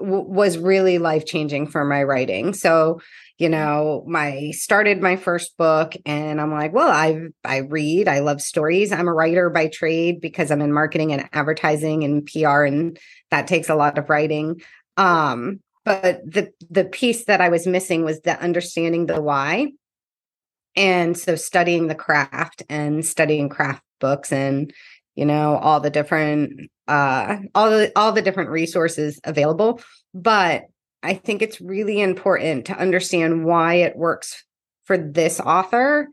w- 0.00 0.24
was 0.24 0.58
really 0.58 0.98
life 0.98 1.26
changing 1.26 1.66
for 1.68 1.84
my 1.84 2.02
writing. 2.02 2.52
So, 2.54 3.00
you 3.38 3.48
know, 3.48 4.04
my 4.06 4.50
started 4.50 5.00
my 5.00 5.16
first 5.16 5.56
book 5.56 5.94
and 6.04 6.40
I'm 6.40 6.52
like, 6.52 6.72
well, 6.72 6.90
I 6.90 7.28
I 7.44 7.58
read, 7.58 8.08
I 8.08 8.18
love 8.20 8.42
stories. 8.42 8.92
I'm 8.92 9.08
a 9.08 9.14
writer 9.14 9.48
by 9.50 9.68
trade 9.68 10.20
because 10.20 10.50
I'm 10.50 10.60
in 10.60 10.72
marketing 10.72 11.12
and 11.12 11.28
advertising 11.32 12.04
and 12.04 12.26
PR 12.26 12.64
and 12.64 12.98
that 13.30 13.46
takes 13.46 13.68
a 13.68 13.74
lot 13.74 13.98
of 13.98 14.10
writing. 14.10 14.60
Um, 14.96 15.60
but 15.84 16.20
the 16.30 16.52
the 16.68 16.84
piece 16.84 17.24
that 17.24 17.40
I 17.40 17.48
was 17.48 17.66
missing 17.66 18.04
was 18.04 18.20
the 18.20 18.38
understanding 18.40 19.06
the 19.06 19.20
why. 19.20 19.72
And 20.76 21.16
so 21.16 21.34
studying 21.34 21.88
the 21.88 21.94
craft 21.94 22.62
and 22.68 23.04
studying 23.04 23.48
craft 23.48 23.82
books 24.00 24.32
and 24.32 24.72
you 25.14 25.24
know 25.24 25.56
all 25.56 25.80
the 25.80 25.90
different 25.90 26.70
uh 26.90 27.38
all 27.54 27.70
the 27.70 27.92
all 27.96 28.12
the 28.12 28.22
different 28.22 28.50
resources 28.50 29.20
available 29.24 29.80
but 30.12 30.64
i 31.02 31.14
think 31.14 31.42
it's 31.42 31.60
really 31.60 32.00
important 32.00 32.66
to 32.66 32.78
understand 32.78 33.44
why 33.44 33.74
it 33.74 33.96
works 33.96 34.44
for 34.84 34.98
this 34.98 35.40
author 35.40 36.08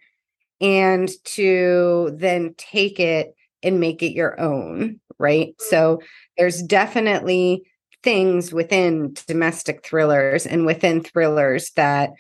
and 0.62 1.10
to 1.24 2.16
then 2.18 2.54
take 2.58 3.00
it 3.00 3.34
and 3.64 3.80
make 3.80 4.02
it 4.04 4.14
your 4.14 4.40
own 4.40 5.00
right? 5.20 5.54
So 5.60 6.02
there's 6.38 6.62
definitely 6.62 7.64
things 8.04 8.54
within 8.54 9.14
domestic 9.28 9.84
thrillers 9.86 10.46
and 10.46 10.66
within 10.66 11.04
thrillers 11.04 11.72
that 11.72 12.12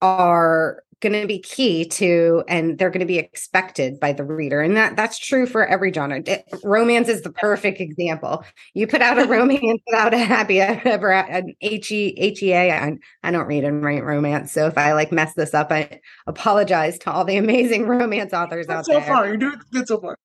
are 0.00 0.82
going 1.00 1.20
to 1.20 1.26
be 1.26 1.38
key 1.38 1.84
to 1.84 2.42
and 2.48 2.78
they're 2.78 2.90
going 2.90 3.00
to 3.00 3.06
be 3.06 3.18
expected 3.18 4.00
by 4.00 4.12
the 4.12 4.24
reader. 4.24 4.60
And 4.60 4.76
that 4.76 4.96
that's 4.96 5.18
true 5.18 5.46
for 5.46 5.66
every 5.66 5.92
genre. 5.92 6.22
Romance 6.64 7.08
is 7.08 7.22
the 7.22 7.32
perfect 7.32 7.80
example. 7.80 8.44
You 8.74 8.86
put 8.86 9.02
out 9.02 9.18
a 9.18 9.24
romance 9.28 9.80
without 9.86 10.14
a 10.14 10.18
happy 10.18 10.60
ever 10.60 11.12
an 11.12 11.54
he 11.60 12.12
hea 12.16 12.54
I, 12.54 12.96
I 13.22 13.30
don't 13.30 13.46
read 13.46 13.64
and 13.64 13.84
write 13.84 14.04
romance 14.04 14.52
so 14.52 14.66
if 14.66 14.78
i 14.78 14.92
like 14.92 15.12
mess 15.12 15.34
this 15.34 15.54
up 15.54 15.70
i 15.70 16.00
apologize 16.26 16.98
to 17.00 17.10
all 17.10 17.24
the 17.24 17.36
amazing 17.36 17.86
romance 17.86 18.32
authors 18.32 18.68
out 18.68 18.86
so 18.86 18.92
there. 18.92 19.02
so 19.02 19.06
far 19.06 19.26
you're 19.26 19.36
doing 19.36 19.60
good 19.72 19.88
so 19.88 20.00
far. 20.00 20.16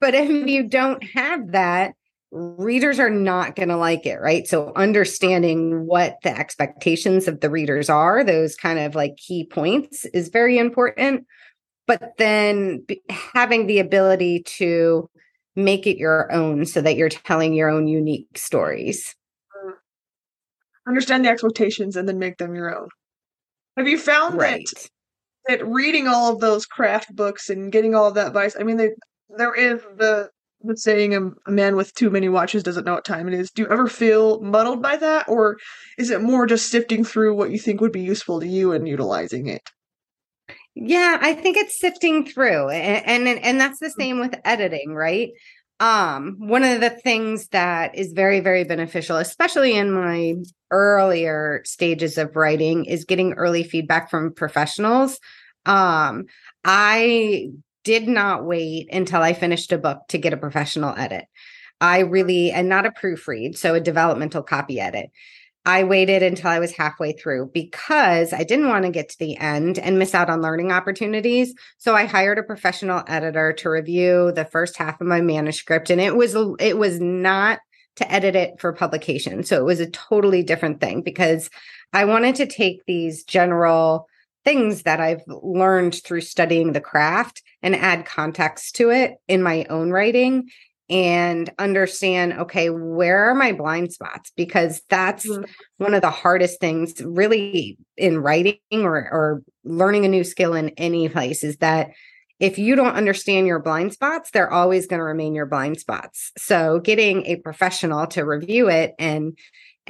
But 0.00 0.14
if 0.14 0.30
you 0.30 0.66
don't 0.66 1.02
have 1.14 1.52
that 1.52 1.94
readers 2.32 3.00
are 3.00 3.10
not 3.10 3.56
going 3.56 3.68
to 3.68 3.76
like 3.76 4.06
it, 4.06 4.20
right? 4.20 4.46
So 4.46 4.72
understanding 4.76 5.86
what 5.86 6.16
the 6.22 6.36
expectations 6.36 7.26
of 7.26 7.40
the 7.40 7.50
readers 7.50 7.90
are, 7.90 8.22
those 8.22 8.54
kind 8.54 8.78
of 8.78 8.94
like 8.94 9.16
key 9.16 9.44
points 9.44 10.04
is 10.06 10.28
very 10.28 10.58
important. 10.58 11.26
But 11.86 12.12
then 12.18 12.86
having 13.08 13.66
the 13.66 13.80
ability 13.80 14.44
to 14.58 15.10
make 15.56 15.86
it 15.86 15.96
your 15.96 16.30
own 16.32 16.64
so 16.66 16.80
that 16.80 16.96
you're 16.96 17.08
telling 17.08 17.52
your 17.52 17.68
own 17.68 17.88
unique 17.88 18.38
stories. 18.38 19.16
Mm. 19.66 19.72
Understand 20.86 21.24
the 21.24 21.30
expectations 21.30 21.96
and 21.96 22.08
then 22.08 22.18
make 22.18 22.38
them 22.38 22.54
your 22.54 22.76
own. 22.76 22.88
Have 23.76 23.88
you 23.88 23.98
found 23.98 24.36
right. 24.36 24.66
that 24.72 24.90
that 25.48 25.66
reading 25.66 26.06
all 26.06 26.32
of 26.32 26.40
those 26.40 26.66
craft 26.66 27.14
books 27.14 27.50
and 27.50 27.72
getting 27.72 27.94
all 27.94 28.06
of 28.06 28.14
that 28.14 28.28
advice? 28.28 28.54
I 28.58 28.62
mean, 28.62 28.76
they, 28.76 28.90
there 29.36 29.54
is 29.54 29.80
the 29.96 30.30
the 30.62 30.76
saying 30.76 31.14
a, 31.14 31.30
a 31.46 31.50
man 31.50 31.76
with 31.76 31.94
too 31.94 32.10
many 32.10 32.28
watches 32.28 32.62
doesn't 32.62 32.84
know 32.84 32.94
what 32.94 33.04
time 33.04 33.28
it 33.28 33.34
is. 33.34 33.50
Do 33.50 33.62
you 33.62 33.68
ever 33.68 33.86
feel 33.86 34.40
muddled 34.40 34.82
by 34.82 34.96
that, 34.96 35.28
or 35.28 35.58
is 35.98 36.10
it 36.10 36.22
more 36.22 36.46
just 36.46 36.70
sifting 36.70 37.04
through 37.04 37.34
what 37.34 37.50
you 37.50 37.58
think 37.58 37.80
would 37.80 37.92
be 37.92 38.02
useful 38.02 38.40
to 38.40 38.46
you 38.46 38.72
and 38.72 38.86
utilizing 38.86 39.48
it? 39.48 39.62
Yeah, 40.74 41.18
I 41.20 41.34
think 41.34 41.56
it's 41.56 41.80
sifting 41.80 42.26
through, 42.26 42.70
and 42.70 43.28
and, 43.28 43.38
and 43.38 43.60
that's 43.60 43.80
the 43.80 43.88
mm. 43.88 43.98
same 43.98 44.20
with 44.20 44.34
editing, 44.44 44.94
right? 44.94 45.30
Um, 45.80 46.36
one 46.38 46.62
of 46.62 46.80
the 46.80 46.90
things 46.90 47.48
that 47.48 47.94
is 47.96 48.12
very 48.12 48.40
very 48.40 48.64
beneficial, 48.64 49.16
especially 49.16 49.74
in 49.74 49.90
my 49.92 50.34
earlier 50.70 51.62
stages 51.64 52.18
of 52.18 52.36
writing, 52.36 52.84
is 52.84 53.04
getting 53.04 53.32
early 53.32 53.64
feedback 53.64 54.10
from 54.10 54.32
professionals. 54.32 55.18
Um, 55.66 56.26
I 56.64 57.48
did 57.90 58.06
not 58.06 58.44
wait 58.44 58.88
until 58.94 59.20
I 59.20 59.32
finished 59.32 59.72
a 59.72 59.78
book 59.78 60.02
to 60.10 60.18
get 60.18 60.32
a 60.32 60.36
professional 60.36 60.94
edit. 60.96 61.24
I 61.80 62.00
really, 62.00 62.52
and 62.52 62.68
not 62.68 62.86
a 62.86 62.92
proofread, 62.92 63.56
so 63.56 63.74
a 63.74 63.80
developmental 63.80 64.44
copy 64.44 64.78
edit. 64.78 65.10
I 65.66 65.82
waited 65.82 66.22
until 66.22 66.50
I 66.50 66.60
was 66.60 66.70
halfway 66.70 67.14
through 67.14 67.50
because 67.52 68.32
I 68.32 68.44
didn't 68.44 68.68
want 68.68 68.84
to 68.84 68.92
get 68.92 69.08
to 69.08 69.18
the 69.18 69.36
end 69.38 69.76
and 69.80 69.98
miss 69.98 70.14
out 70.14 70.30
on 70.30 70.40
learning 70.40 70.70
opportunities. 70.70 71.52
So 71.78 71.96
I 71.96 72.04
hired 72.04 72.38
a 72.38 72.44
professional 72.44 73.02
editor 73.08 73.52
to 73.54 73.70
review 73.70 74.30
the 74.36 74.44
first 74.44 74.76
half 74.76 75.00
of 75.00 75.08
my 75.08 75.20
manuscript 75.20 75.90
and 75.90 76.00
it 76.00 76.14
was 76.14 76.36
it 76.60 76.78
was 76.78 77.00
not 77.00 77.58
to 77.96 78.10
edit 78.10 78.36
it 78.36 78.60
for 78.60 78.72
publication. 78.72 79.42
So 79.42 79.58
it 79.58 79.64
was 79.64 79.80
a 79.80 79.90
totally 79.90 80.44
different 80.44 80.80
thing 80.80 81.02
because 81.02 81.50
I 81.92 82.04
wanted 82.04 82.36
to 82.36 82.46
take 82.46 82.86
these 82.86 83.24
general 83.24 84.06
things 84.44 84.82
that 84.82 85.00
I've 85.00 85.22
learned 85.26 86.02
through 86.02 86.22
studying 86.22 86.72
the 86.72 86.80
craft 86.80 87.42
and 87.62 87.76
add 87.76 88.06
context 88.06 88.76
to 88.76 88.90
it 88.90 89.16
in 89.28 89.42
my 89.42 89.66
own 89.68 89.90
writing 89.90 90.48
and 90.90 91.48
understand 91.58 92.32
okay 92.32 92.68
where 92.68 93.30
are 93.30 93.34
my 93.34 93.52
blind 93.52 93.92
spots 93.92 94.32
because 94.36 94.82
that's 94.90 95.24
mm-hmm. 95.24 95.44
one 95.78 95.94
of 95.94 96.02
the 96.02 96.10
hardest 96.10 96.58
things 96.60 97.00
really 97.02 97.78
in 97.96 98.18
writing 98.18 98.58
or 98.72 98.96
or 98.96 99.42
learning 99.62 100.04
a 100.04 100.08
new 100.08 100.24
skill 100.24 100.52
in 100.52 100.70
any 100.70 101.08
place 101.08 101.44
is 101.44 101.58
that 101.58 101.90
if 102.40 102.58
you 102.58 102.74
don't 102.74 102.96
understand 102.96 103.46
your 103.46 103.60
blind 103.60 103.92
spots 103.92 104.30
they're 104.32 104.52
always 104.52 104.88
going 104.88 104.98
to 104.98 105.04
remain 105.04 105.32
your 105.32 105.46
blind 105.46 105.78
spots 105.78 106.32
so 106.36 106.80
getting 106.80 107.24
a 107.26 107.36
professional 107.36 108.08
to 108.08 108.24
review 108.24 108.68
it 108.68 108.94
and 108.98 109.38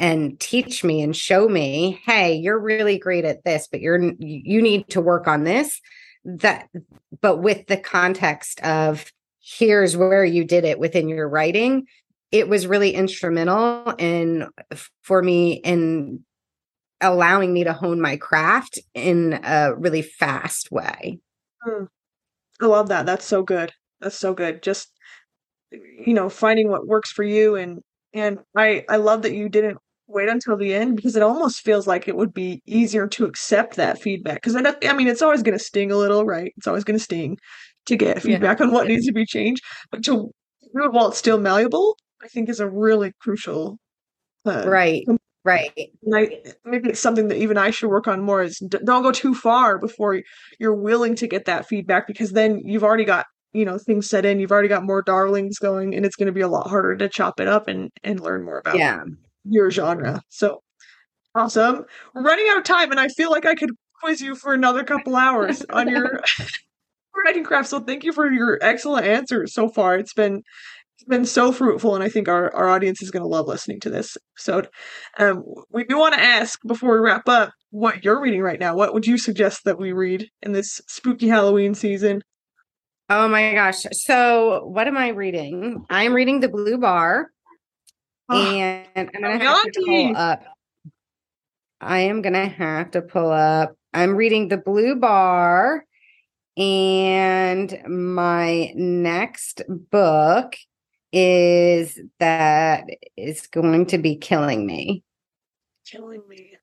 and 0.00 0.40
teach 0.40 0.82
me 0.82 1.02
and 1.02 1.14
show 1.14 1.46
me, 1.46 2.00
hey, 2.06 2.34
you're 2.34 2.58
really 2.58 2.98
great 2.98 3.26
at 3.26 3.44
this, 3.44 3.68
but 3.70 3.82
you're 3.82 4.00
you 4.18 4.62
need 4.62 4.88
to 4.88 5.00
work 5.00 5.28
on 5.28 5.44
this. 5.44 5.78
That 6.24 6.68
but 7.20 7.42
with 7.42 7.66
the 7.66 7.76
context 7.76 8.60
of 8.62 9.12
here's 9.42 9.96
where 9.96 10.24
you 10.24 10.44
did 10.44 10.64
it 10.64 10.78
within 10.78 11.08
your 11.08 11.28
writing, 11.28 11.86
it 12.32 12.48
was 12.48 12.66
really 12.66 12.94
instrumental 12.94 13.94
in 13.98 14.48
for 15.02 15.22
me 15.22 15.52
in 15.52 16.24
allowing 17.02 17.52
me 17.52 17.64
to 17.64 17.74
hone 17.74 18.00
my 18.00 18.16
craft 18.16 18.78
in 18.94 19.38
a 19.44 19.74
really 19.74 20.02
fast 20.02 20.72
way. 20.72 21.18
Mm. 21.66 21.88
I 22.62 22.66
love 22.66 22.88
that. 22.88 23.04
That's 23.04 23.26
so 23.26 23.42
good. 23.42 23.72
That's 24.00 24.18
so 24.18 24.32
good. 24.32 24.62
Just 24.62 24.92
you 25.70 26.14
know, 26.14 26.30
finding 26.30 26.70
what 26.70 26.86
works 26.86 27.12
for 27.12 27.22
you 27.22 27.56
and 27.56 27.82
and 28.14 28.38
I 28.56 28.86
I 28.88 28.96
love 28.96 29.22
that 29.22 29.34
you 29.34 29.50
didn't 29.50 29.76
wait 30.10 30.28
until 30.28 30.56
the 30.56 30.74
end 30.74 30.96
because 30.96 31.16
it 31.16 31.22
almost 31.22 31.60
feels 31.60 31.86
like 31.86 32.08
it 32.08 32.16
would 32.16 32.34
be 32.34 32.62
easier 32.66 33.06
to 33.08 33.24
accept 33.24 33.76
that 33.76 34.00
feedback. 34.00 34.42
Because 34.42 34.56
I, 34.56 34.74
I 34.88 34.92
mean 34.92 35.08
it's 35.08 35.22
always 35.22 35.42
going 35.42 35.56
to 35.56 35.64
sting 35.64 35.90
a 35.90 35.96
little 35.96 36.24
right? 36.24 36.52
It's 36.56 36.66
always 36.66 36.84
going 36.84 36.98
to 36.98 37.04
sting 37.04 37.38
to 37.86 37.96
get 37.96 38.22
feedback 38.22 38.60
yeah. 38.60 38.66
on 38.66 38.72
what 38.72 38.86
needs 38.86 39.06
to 39.06 39.12
be 39.12 39.26
changed 39.26 39.62
but 39.90 40.02
to 40.04 40.30
do 40.74 40.84
it 40.84 40.92
while 40.92 41.08
it's 41.08 41.18
still 41.18 41.38
malleable 41.38 41.96
i 42.22 42.28
think 42.28 42.48
is 42.48 42.60
a 42.60 42.68
really 42.68 43.12
crucial 43.20 43.78
uh, 44.46 44.64
right 44.66 45.04
right. 45.44 45.70
I, 46.14 46.38
maybe 46.64 46.90
it's 46.90 47.00
something 47.00 47.28
that 47.28 47.38
even 47.38 47.58
i 47.58 47.70
should 47.70 47.90
work 47.90 48.08
on 48.08 48.22
more 48.22 48.42
is 48.42 48.58
d- 48.58 48.78
don't 48.84 49.02
go 49.02 49.12
too 49.12 49.34
far 49.34 49.78
before 49.78 50.20
you're 50.58 50.74
willing 50.74 51.14
to 51.16 51.26
get 51.26 51.46
that 51.46 51.66
feedback 51.66 52.06
because 52.06 52.32
then 52.32 52.60
you've 52.64 52.84
already 52.84 53.04
got 53.04 53.26
you 53.52 53.64
know 53.64 53.78
things 53.78 54.08
set 54.08 54.24
in 54.24 54.38
you've 54.38 54.52
already 54.52 54.68
got 54.68 54.84
more 54.84 55.02
darlings 55.02 55.58
going 55.58 55.94
and 55.94 56.06
it's 56.06 56.16
going 56.16 56.26
to 56.26 56.32
be 56.32 56.40
a 56.40 56.48
lot 56.48 56.68
harder 56.68 56.96
to 56.96 57.08
chop 57.08 57.40
it 57.40 57.48
up 57.48 57.68
and 57.68 57.90
and 58.04 58.20
learn 58.20 58.44
more 58.44 58.58
about 58.58 58.76
yeah 58.76 59.02
your 59.44 59.70
genre. 59.70 60.22
So 60.29 60.62
awesome. 61.35 61.85
We're 62.14 62.22
running 62.22 62.46
out 62.50 62.59
of 62.59 62.64
time, 62.64 62.90
and 62.90 63.00
I 63.00 63.09
feel 63.09 63.31
like 63.31 63.46
I 63.46 63.55
could 63.55 63.70
quiz 64.03 64.20
you 64.20 64.35
for 64.35 64.53
another 64.53 64.85
couple 64.85 65.16
hours 65.16 65.64
on 65.70 65.88
your 65.88 66.20
writing 67.24 67.44
craft. 67.44 67.68
So 67.68 67.81
thank 67.81 68.05
you 68.05 68.12
for 68.12 68.31
your 68.31 68.59
excellent 68.62 69.07
answers 69.07 69.55
so 69.55 69.68
far. 69.68 69.96
It's 69.96 70.14
been 70.14 70.42
it's 70.96 71.09
been 71.09 71.24
so 71.24 71.50
fruitful, 71.50 71.94
and 71.94 72.05
I 72.05 72.11
think 72.11 72.29
our, 72.29 72.55
our 72.55 72.68
audience 72.68 73.00
is 73.00 73.11
going 73.11 73.22
to 73.22 73.29
love 73.29 73.46
listening 73.46 73.81
to 73.81 73.90
this 73.90 74.18
episode. 74.37 74.68
Um, 75.18 75.42
we 75.70 75.85
do 75.85 75.98
want 75.98 76.14
to 76.14 76.20
ask 76.20 76.61
before 76.66 76.92
we 76.92 76.98
wrap 76.98 77.26
up 77.26 77.53
what 77.70 78.05
you're 78.05 78.20
reading 78.20 78.42
right 78.42 78.61
now. 78.61 78.74
What 78.74 78.92
would 78.92 79.07
you 79.07 79.16
suggest 79.16 79.64
that 79.64 79.79
we 79.79 79.92
read 79.92 80.29
in 80.42 80.53
this 80.53 80.79
spooky 80.88 81.29
Halloween 81.29 81.74
season? 81.74 82.20
Oh 83.09 83.29
my 83.29 83.55
gosh. 83.55 83.87
So, 83.92 84.66
what 84.66 84.87
am 84.87 84.98
I 84.98 85.09
reading? 85.09 85.87
I'm 85.88 86.12
reading 86.12 86.40
The 86.40 86.48
Blue 86.48 86.76
Bar 86.76 87.31
and 88.32 88.86
I'm 88.96 89.06
gonna 89.12 89.38
have 89.38 89.62
to 89.62 89.82
pull 89.84 90.16
up. 90.16 90.42
I 91.80 92.00
am 92.00 92.22
gonna 92.22 92.48
have 92.48 92.90
to 92.92 93.02
pull 93.02 93.30
up. 93.30 93.76
I'm 93.92 94.14
reading 94.14 94.48
the 94.48 94.58
Blue 94.58 94.96
Bar, 94.96 95.84
and 96.56 97.82
my 97.88 98.72
next 98.74 99.62
book 99.90 100.56
is 101.12 101.98
that 102.18 102.84
is 103.16 103.46
going 103.48 103.86
to 103.86 103.98
be 103.98 104.16
killing 104.16 104.66
me. 104.66 105.02
Killing 105.86 106.22
me 106.28 106.56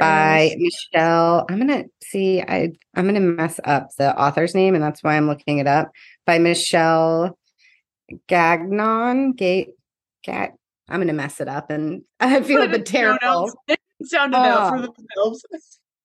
by 0.00 0.56
Michelle. 0.58 1.46
I'm 1.48 1.58
gonna 1.58 1.84
see. 2.02 2.40
I 2.40 2.72
I'm 2.94 3.06
gonna 3.06 3.20
mess 3.20 3.60
up 3.64 3.90
the 3.96 4.18
author's 4.18 4.54
name, 4.54 4.74
and 4.74 4.82
that's 4.82 5.02
why 5.02 5.16
I'm 5.16 5.26
looking 5.26 5.58
it 5.58 5.66
up. 5.66 5.90
By 6.26 6.38
Michelle 6.38 7.38
Gagnon. 8.26 9.32
Gate. 9.32 9.70
Gat. 10.24 10.54
I'm 10.90 10.98
going 10.98 11.08
to 11.08 11.12
mess 11.12 11.40
it 11.40 11.48
up 11.48 11.70
and 11.70 12.02
I 12.20 12.42
feel 12.42 12.62
a 12.62 12.68
bit 12.68 12.86
terrible. 12.86 13.52
Sound 14.02 14.34
enough 14.34 14.70
for 14.70 14.80
themselves. 14.80 15.44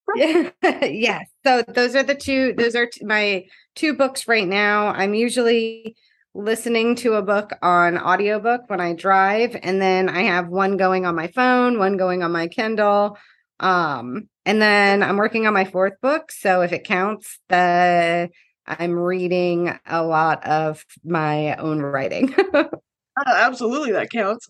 yeah. 0.16 0.86
yeah. 0.86 1.22
So 1.46 1.64
those 1.64 1.96
are 1.96 2.04
the 2.04 2.16
two, 2.16 2.54
those 2.54 2.76
are 2.76 2.86
t- 2.86 3.06
my 3.06 3.46
two 3.76 3.94
books 3.94 4.28
right 4.28 4.48
now. 4.48 4.88
I'm 4.88 5.14
usually 5.14 5.96
listening 6.34 6.96
to 6.98 7.14
a 7.14 7.22
book 7.22 7.54
on 7.62 7.98
audiobook 7.98 8.70
when 8.70 8.82
I 8.82 8.94
drive 8.94 9.56
and 9.64 9.82
then 9.82 10.10
I 10.10 10.24
have 10.24 10.50
one 10.50 10.78
going 10.78 11.06
on 11.06 11.16
my 11.16 11.28
phone, 11.28 11.80
one 11.80 11.98
going 11.98 12.24
on 12.24 12.32
my 12.32 12.48
Kindle. 12.48 13.18
Um 13.60 14.28
and 14.46 14.62
then 14.62 15.02
I'm 15.02 15.18
working 15.18 15.48
on 15.48 15.54
my 15.54 15.66
fourth 15.66 16.00
book, 16.02 16.32
so 16.32 16.62
if 16.62 16.72
it 16.72 16.84
counts, 16.84 17.40
the 17.50 18.30
I'm 18.68 18.98
reading 18.98 19.78
a 19.86 20.04
lot 20.04 20.46
of 20.46 20.86
my 21.04 21.56
own 21.56 21.82
writing. 21.82 22.34
Uh, 22.54 22.66
absolutely, 23.26 23.92
that 23.94 24.10
counts. 24.10 24.48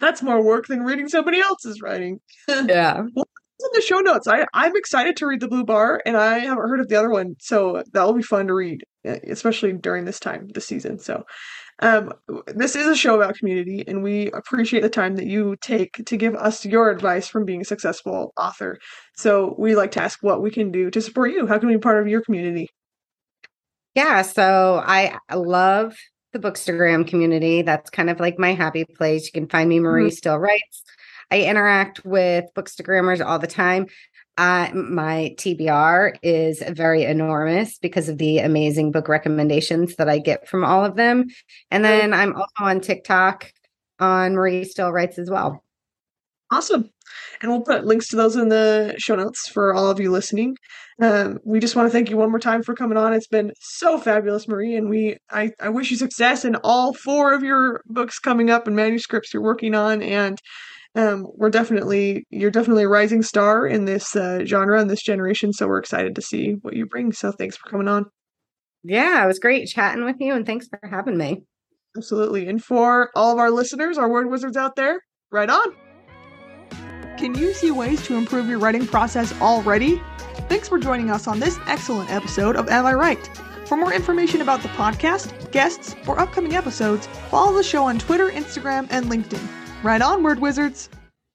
That's 0.00 0.22
more 0.22 0.42
work 0.42 0.66
than 0.66 0.82
reading 0.82 1.08
somebody 1.08 1.40
else's 1.40 1.80
writing. 1.82 2.20
yeah. 2.48 3.02
Well, 3.14 3.28
in 3.60 3.68
the 3.74 3.82
show 3.82 3.98
notes. 3.98 4.26
I 4.26 4.46
I'm 4.54 4.76
excited 4.76 5.16
to 5.18 5.26
read 5.26 5.40
the 5.40 5.48
Blue 5.48 5.64
Bar, 5.64 6.00
and 6.06 6.16
I 6.16 6.38
haven't 6.40 6.68
heard 6.68 6.80
of 6.80 6.88
the 6.88 6.96
other 6.96 7.10
one, 7.10 7.34
so 7.40 7.82
that 7.92 8.02
will 8.02 8.14
be 8.14 8.22
fun 8.22 8.46
to 8.46 8.54
read, 8.54 8.82
e- 9.06 9.10
especially 9.28 9.72
during 9.72 10.04
this 10.04 10.20
time, 10.20 10.48
this 10.54 10.66
season. 10.66 10.98
So, 10.98 11.24
um, 11.80 12.12
this 12.46 12.76
is 12.76 12.86
a 12.86 12.96
show 12.96 13.16
about 13.16 13.36
community, 13.36 13.84
and 13.86 14.02
we 14.02 14.30
appreciate 14.32 14.80
the 14.82 14.88
time 14.90 15.16
that 15.16 15.26
you 15.26 15.56
take 15.60 15.92
to 16.06 16.16
give 16.16 16.34
us 16.34 16.64
your 16.64 16.90
advice 16.90 17.28
from 17.28 17.44
being 17.44 17.60
a 17.62 17.64
successful 17.64 18.32
author. 18.36 18.78
So, 19.16 19.54
we 19.58 19.76
like 19.76 19.92
to 19.92 20.02
ask 20.02 20.18
what 20.22 20.42
we 20.42 20.50
can 20.50 20.70
do 20.70 20.90
to 20.90 21.00
support 21.00 21.32
you. 21.32 21.46
How 21.46 21.58
can 21.58 21.68
we 21.68 21.74
be 21.76 21.80
part 21.80 22.00
of 22.00 22.08
your 22.08 22.22
community? 22.22 22.68
Yeah, 23.94 24.22
so 24.22 24.82
I 24.84 25.18
love 25.34 25.94
the 26.32 26.38
Bookstagram 26.38 27.06
community. 27.06 27.62
That's 27.62 27.90
kind 27.90 28.10
of 28.10 28.20
like 28.20 28.38
my 28.38 28.54
happy 28.54 28.84
place. 28.84 29.26
You 29.26 29.32
can 29.32 29.48
find 29.48 29.68
me 29.68 29.80
Marie 29.80 30.10
Mhm. 30.10 30.16
Still 30.16 30.38
Writes. 30.38 30.82
I 31.30 31.42
interact 31.42 32.04
with 32.04 32.46
Bookstagrammers 32.54 33.24
all 33.24 33.38
the 33.38 33.46
time. 33.46 33.86
Uh, 34.36 34.68
my 34.74 35.34
TBR 35.36 36.14
is 36.22 36.62
very 36.68 37.04
enormous 37.04 37.78
because 37.78 38.08
of 38.08 38.16
the 38.18 38.38
amazing 38.38 38.90
book 38.90 39.08
recommendations 39.08 39.96
that 39.96 40.08
I 40.08 40.18
get 40.18 40.48
from 40.48 40.64
all 40.64 40.84
of 40.84 40.96
them. 40.96 41.26
And 41.70 41.84
then 41.84 42.14
I'm 42.14 42.34
also 42.34 42.46
on 42.58 42.80
TikTok 42.80 43.52
on 43.98 44.34
Marie 44.34 44.64
Still 44.64 44.90
Writes 44.92 45.18
as 45.18 45.28
well. 45.30 45.62
Awesome. 46.50 46.90
And 47.40 47.50
we'll 47.50 47.62
put 47.62 47.86
links 47.86 48.08
to 48.08 48.16
those 48.16 48.36
in 48.36 48.48
the 48.48 48.94
show 48.98 49.14
notes 49.14 49.48
for 49.48 49.72
all 49.72 49.88
of 49.88 50.00
you 50.00 50.10
listening. 50.10 50.56
Um, 51.00 51.38
we 51.44 51.60
just 51.60 51.76
want 51.76 51.86
to 51.86 51.92
thank 51.92 52.10
you 52.10 52.16
one 52.16 52.30
more 52.30 52.40
time 52.40 52.62
for 52.62 52.74
coming 52.74 52.98
on. 52.98 53.12
It's 53.12 53.28
been 53.28 53.52
so 53.60 53.98
fabulous, 53.98 54.48
Marie, 54.48 54.74
and 54.74 54.90
we 54.90 55.16
I, 55.30 55.50
I 55.60 55.68
wish 55.68 55.90
you 55.90 55.96
success 55.96 56.44
in 56.44 56.56
all 56.56 56.92
four 56.92 57.32
of 57.32 57.42
your 57.42 57.82
books 57.86 58.18
coming 58.18 58.50
up 58.50 58.66
and 58.66 58.76
manuscripts 58.76 59.32
you're 59.32 59.42
working 59.42 59.74
on. 59.74 60.02
And 60.02 60.38
um, 60.96 61.26
we're 61.36 61.50
definitely 61.50 62.26
you're 62.30 62.50
definitely 62.50 62.84
a 62.84 62.88
rising 62.88 63.22
star 63.22 63.66
in 63.66 63.84
this 63.84 64.16
uh, 64.16 64.44
genre 64.44 64.80
and 64.80 64.90
this 64.90 65.02
generation. 65.02 65.52
So 65.52 65.68
we're 65.68 65.78
excited 65.78 66.14
to 66.16 66.22
see 66.22 66.56
what 66.62 66.74
you 66.74 66.84
bring. 66.84 67.12
So 67.12 67.32
thanks 67.32 67.56
for 67.56 67.70
coming 67.70 67.88
on. 67.88 68.06
Yeah, 68.82 69.22
it 69.22 69.26
was 69.26 69.38
great 69.38 69.68
chatting 69.68 70.04
with 70.04 70.16
you 70.18 70.34
and 70.34 70.44
thanks 70.44 70.66
for 70.68 70.80
having 70.88 71.16
me. 71.16 71.42
Absolutely. 71.96 72.48
And 72.48 72.62
for 72.62 73.10
all 73.14 73.32
of 73.32 73.38
our 73.38 73.50
listeners, 73.50 73.98
our 73.98 74.10
word 74.10 74.30
wizards 74.30 74.56
out 74.56 74.76
there, 74.76 75.00
right 75.30 75.50
on. 75.50 75.89
Can 77.20 77.34
you 77.34 77.52
see 77.52 77.70
ways 77.70 78.02
to 78.06 78.16
improve 78.16 78.48
your 78.48 78.58
writing 78.58 78.86
process 78.86 79.38
already? 79.42 80.00
Thanks 80.48 80.70
for 80.70 80.78
joining 80.78 81.10
us 81.10 81.28
on 81.28 81.38
this 81.38 81.58
excellent 81.66 82.10
episode 82.10 82.56
of 82.56 82.70
Am 82.70 82.86
I 82.86 82.94
Write? 82.94 83.28
For 83.66 83.76
more 83.76 83.92
information 83.92 84.40
about 84.40 84.62
the 84.62 84.68
podcast, 84.70 85.52
guests, 85.52 85.94
or 86.06 86.18
upcoming 86.18 86.56
episodes, 86.56 87.08
follow 87.28 87.54
the 87.54 87.62
show 87.62 87.84
on 87.84 87.98
Twitter, 87.98 88.30
Instagram, 88.30 88.86
and 88.88 89.04
LinkedIn. 89.10 89.46
Right 89.82 90.00
on, 90.00 90.22
Word 90.22 90.40
Wizards! 90.40 90.88